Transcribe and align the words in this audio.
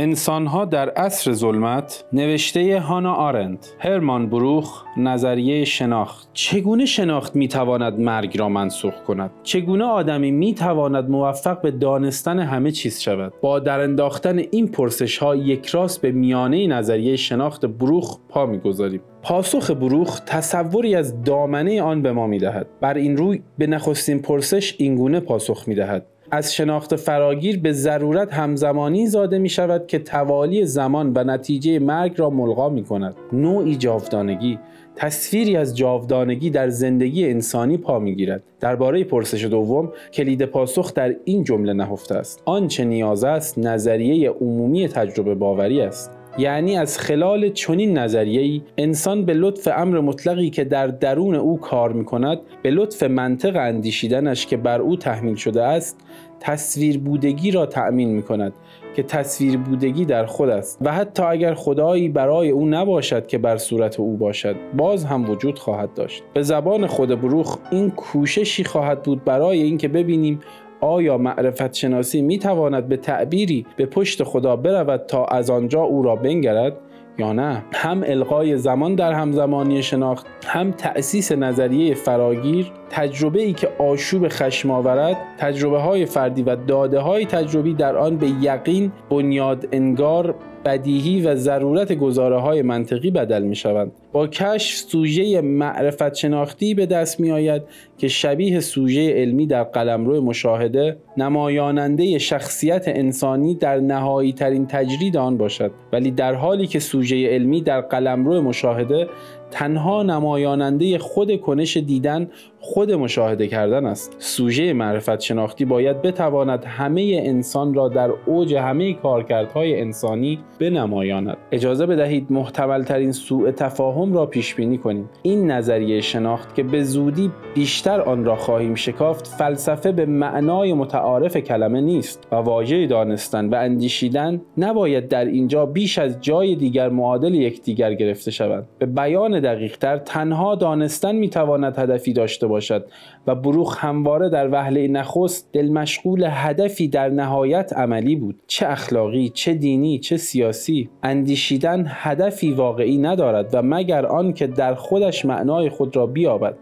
انسانها 0.00 0.64
در 0.64 0.90
عصر 0.90 1.32
ظلمت 1.32 2.04
نوشته 2.12 2.80
هانا 2.80 3.14
آرند 3.14 3.66
هرمان 3.78 4.30
بروخ 4.30 4.84
نظریه 4.96 5.64
شناخت. 5.64 6.28
چگونه 6.32 6.86
شناخت 6.86 7.36
می‌تواند 7.36 8.00
مرگ 8.00 8.38
را 8.38 8.48
منسوخ 8.48 9.02
کند؟ 9.02 9.30
چگونه 9.42 9.84
آدمی 9.84 10.30
می‌تواند 10.30 11.10
موفق 11.10 11.60
به 11.60 11.70
دانستن 11.70 12.38
همه 12.38 12.70
چیز 12.70 13.00
شود؟ 13.00 13.32
با 13.40 13.58
در 13.58 13.80
انداختن 13.80 14.38
این 14.38 14.68
پرسش 14.68 15.18
ها 15.18 15.36
یک 15.36 15.66
راست 15.66 16.02
به 16.02 16.12
میانه 16.12 16.66
نظریه 16.66 17.16
شناخت 17.16 17.66
بروخ 17.66 18.18
پا 18.28 18.46
می‌گذاریم. 18.46 19.00
پاسخ 19.22 19.70
بروخ 19.70 20.20
تصوری 20.20 20.94
از 20.94 21.22
دامنه 21.22 21.82
آن 21.82 22.02
به 22.02 22.12
ما 22.12 22.26
می‌دهد. 22.26 22.66
بر 22.80 22.94
این 22.94 23.16
روی 23.16 23.42
به 23.58 23.66
نخستین 23.66 24.22
پرسش 24.22 24.74
اینگونه 24.78 25.20
پاسخ 25.20 25.68
می‌دهد. 25.68 26.06
از 26.30 26.54
شناخت 26.54 26.96
فراگیر 26.96 27.60
به 27.60 27.72
ضرورت 27.72 28.32
همزمانی 28.32 29.06
زاده 29.06 29.38
می 29.38 29.48
شود 29.48 29.86
که 29.86 29.98
توالی 29.98 30.64
زمان 30.64 31.12
و 31.14 31.24
نتیجه 31.24 31.78
مرگ 31.78 32.12
را 32.16 32.30
ملغا 32.30 32.68
می 32.68 32.84
کند 32.84 33.16
نوعی 33.32 33.76
جاودانگی 33.76 34.58
تصویری 34.96 35.56
از 35.56 35.76
جاودانگی 35.76 36.50
در 36.50 36.68
زندگی 36.68 37.26
انسانی 37.30 37.76
پا 37.76 37.98
می‌گیرد. 37.98 38.42
درباره 38.60 39.04
پرسش 39.04 39.44
دوم 39.44 39.92
کلید 40.12 40.44
پاسخ 40.44 40.94
در 40.94 41.14
این 41.24 41.44
جمله 41.44 41.72
نهفته 41.72 42.14
است. 42.14 42.42
آنچه 42.44 42.84
نیاز 42.84 43.24
است 43.24 43.58
نظریه 43.58 44.30
عمومی 44.30 44.88
تجربه 44.88 45.34
باوری 45.34 45.80
است. 45.80 46.17
یعنی 46.38 46.76
از 46.76 46.98
خلال 46.98 47.48
چنین 47.48 47.98
نظریه‌ای 47.98 48.62
انسان 48.78 49.24
به 49.24 49.34
لطف 49.34 49.68
امر 49.76 50.00
مطلقی 50.00 50.50
که 50.50 50.64
در 50.64 50.86
درون 50.86 51.34
او 51.34 51.60
کار 51.60 51.92
می 51.92 52.04
کند 52.04 52.38
به 52.62 52.70
لطف 52.70 53.02
منطق 53.02 53.56
اندیشیدنش 53.56 54.46
که 54.46 54.56
بر 54.56 54.80
او 54.80 54.96
تحمیل 54.96 55.34
شده 55.34 55.62
است 55.62 55.96
تصویر 56.40 56.98
بودگی 56.98 57.50
را 57.50 57.66
تأمین 57.66 58.08
می 58.08 58.22
کند 58.22 58.52
که 58.96 59.02
تصویر 59.02 59.56
بودگی 59.56 60.04
در 60.04 60.26
خود 60.26 60.48
است 60.48 60.78
و 60.80 60.92
حتی 60.92 61.22
اگر 61.22 61.54
خدایی 61.54 62.08
برای 62.08 62.50
او 62.50 62.66
نباشد 62.66 63.26
که 63.26 63.38
بر 63.38 63.56
صورت 63.56 64.00
او 64.00 64.16
باشد 64.16 64.56
باز 64.76 65.04
هم 65.04 65.30
وجود 65.30 65.58
خواهد 65.58 65.94
داشت. 65.94 66.22
به 66.34 66.42
زبان 66.42 66.86
خود 66.86 67.20
بروخ 67.20 67.58
این 67.70 67.90
کوششی 67.90 68.64
خواهد 68.64 69.02
بود 69.02 69.24
برای 69.24 69.62
اینکه 69.62 69.88
ببینیم 69.88 70.40
آیا 70.80 71.18
معرفت 71.18 71.74
شناسی 71.74 72.22
می 72.22 72.38
تواند 72.38 72.88
به 72.88 72.96
تعبیری 72.96 73.66
به 73.76 73.86
پشت 73.86 74.24
خدا 74.24 74.56
برود 74.56 75.00
تا 75.06 75.24
از 75.24 75.50
آنجا 75.50 75.82
او 75.82 76.02
را 76.02 76.16
بنگرد 76.16 76.76
یا 77.18 77.32
نه؟ 77.32 77.64
هم 77.72 78.04
القای 78.06 78.56
زمان 78.56 78.94
در 78.94 79.12
همزمانی 79.12 79.82
شناخت 79.82 80.26
هم 80.46 80.70
تأسیس 80.70 81.32
نظریه 81.32 81.94
فراگیر 81.94 82.72
تجربه 82.90 83.42
ای 83.42 83.52
که 83.52 83.68
آشوب 83.78 84.28
خشم 84.28 84.70
آورد 84.70 85.16
تجربه 85.38 85.78
های 85.78 86.06
فردی 86.06 86.42
و 86.42 86.56
داده 86.56 86.98
های 86.98 87.26
تجربی 87.26 87.74
در 87.74 87.96
آن 87.96 88.16
به 88.16 88.28
یقین 88.40 88.92
بنیاد 89.10 89.68
انگار 89.72 90.34
بدیهی 90.64 91.22
و 91.22 91.34
ضرورت 91.34 91.92
گزاره 91.92 92.38
های 92.38 92.62
منطقی 92.62 93.10
بدل 93.10 93.42
می 93.42 93.54
شوند 93.54 93.92
با 94.12 94.26
کشف 94.26 94.76
سوژه 94.76 95.40
معرفت 95.40 96.14
شناختی 96.14 96.74
به 96.74 96.86
دست 96.86 97.20
می 97.20 97.30
آید 97.30 97.62
که 97.98 98.08
شبیه 98.08 98.60
سوژه 98.60 99.10
علمی 99.10 99.46
در 99.46 99.62
قلمرو 99.62 100.20
مشاهده 100.20 100.96
نمایاننده 101.16 102.18
شخصیت 102.18 102.84
انسانی 102.86 103.54
در 103.54 103.80
نهایی 103.80 104.32
ترین 104.32 104.66
تجرید 104.66 105.16
آن 105.16 105.36
باشد. 105.36 105.70
ولی 105.92 106.10
در 106.10 106.34
حالی 106.34 106.66
که 106.66 106.78
سوژه 106.78 107.28
علمی 107.28 107.60
در 107.60 107.80
قلمرو 107.80 108.42
مشاهده 108.42 109.08
تنها 109.50 110.02
نمایاننده 110.02 110.98
خود 110.98 111.40
کنش 111.40 111.76
دیدن 111.76 112.30
خود 112.60 112.92
مشاهده 112.92 113.46
کردن 113.46 113.86
است. 113.86 114.16
سوژه 114.18 114.72
معرفت 114.72 115.20
شناختی 115.20 115.64
باید 115.64 116.02
بتواند 116.02 116.64
همه 116.64 117.22
انسان 117.24 117.74
را 117.74 117.88
در 117.88 118.10
اوج 118.26 118.54
همه 118.54 118.94
کارکردهای 118.94 119.80
انسانی 119.80 120.38
بنمایاند. 120.60 121.36
اجازه 121.52 121.86
بدهید 121.86 122.26
محتمل 122.30 122.82
ترین 122.82 123.12
سوء 123.12 123.50
تفاهم 123.50 123.97
را 124.06 124.26
پیش 124.26 124.54
بینی 124.54 124.78
کنیم. 124.78 125.08
این 125.22 125.50
نظریه 125.50 126.00
شناخت 126.00 126.54
که 126.54 126.62
به 126.62 126.82
زودی 126.82 127.30
بیشتر 127.54 128.00
آن 128.00 128.24
را 128.24 128.36
خواهیم 128.36 128.74
شکافت 128.74 129.26
فلسفه 129.26 129.92
به 129.92 130.06
معنای 130.06 130.72
متعارف 130.72 131.36
کلمه 131.36 131.80
نیست 131.80 132.28
و 132.32 132.36
واژه 132.36 132.86
دانستن 132.86 133.48
و 133.48 133.54
اندیشیدن 133.54 134.40
نباید 134.58 135.08
در 135.08 135.24
اینجا 135.24 135.66
بیش 135.66 135.98
از 135.98 136.20
جای 136.20 136.54
دیگر 136.54 136.88
معادل 136.88 137.34
یکدیگر 137.34 137.94
گرفته 137.94 138.30
شود. 138.30 138.66
به 138.78 138.86
بیان 138.86 139.40
دقیقتر 139.40 139.98
تنها 139.98 140.54
دانستن 140.54 141.16
می‌تواند 141.16 141.78
هدفی 141.78 142.12
داشته 142.12 142.46
باشد. 142.46 142.86
و 143.28 143.34
بروخ 143.34 143.84
همواره 143.84 144.28
در 144.28 144.48
وهله 144.52 144.88
نخست 144.88 145.48
دل 145.52 145.68
مشغول 145.68 146.26
هدفی 146.30 146.88
در 146.88 147.08
نهایت 147.08 147.72
عملی 147.72 148.16
بود. 148.16 148.42
چه 148.46 148.66
اخلاقی 148.66 149.28
چه 149.28 149.54
دینی 149.54 149.98
چه 149.98 150.16
سیاسی. 150.16 150.88
اندیشیدن 151.02 151.84
هدفی 151.88 152.52
واقعی 152.52 152.98
ندارد 152.98 153.50
و 153.52 153.62
مگر 153.62 154.06
آن 154.06 154.32
که 154.32 154.46
در 154.46 154.74
خودش 154.74 155.24
معنای 155.24 155.68
خود 155.68 155.96
را 155.96 156.06
بیابد. 156.06 156.54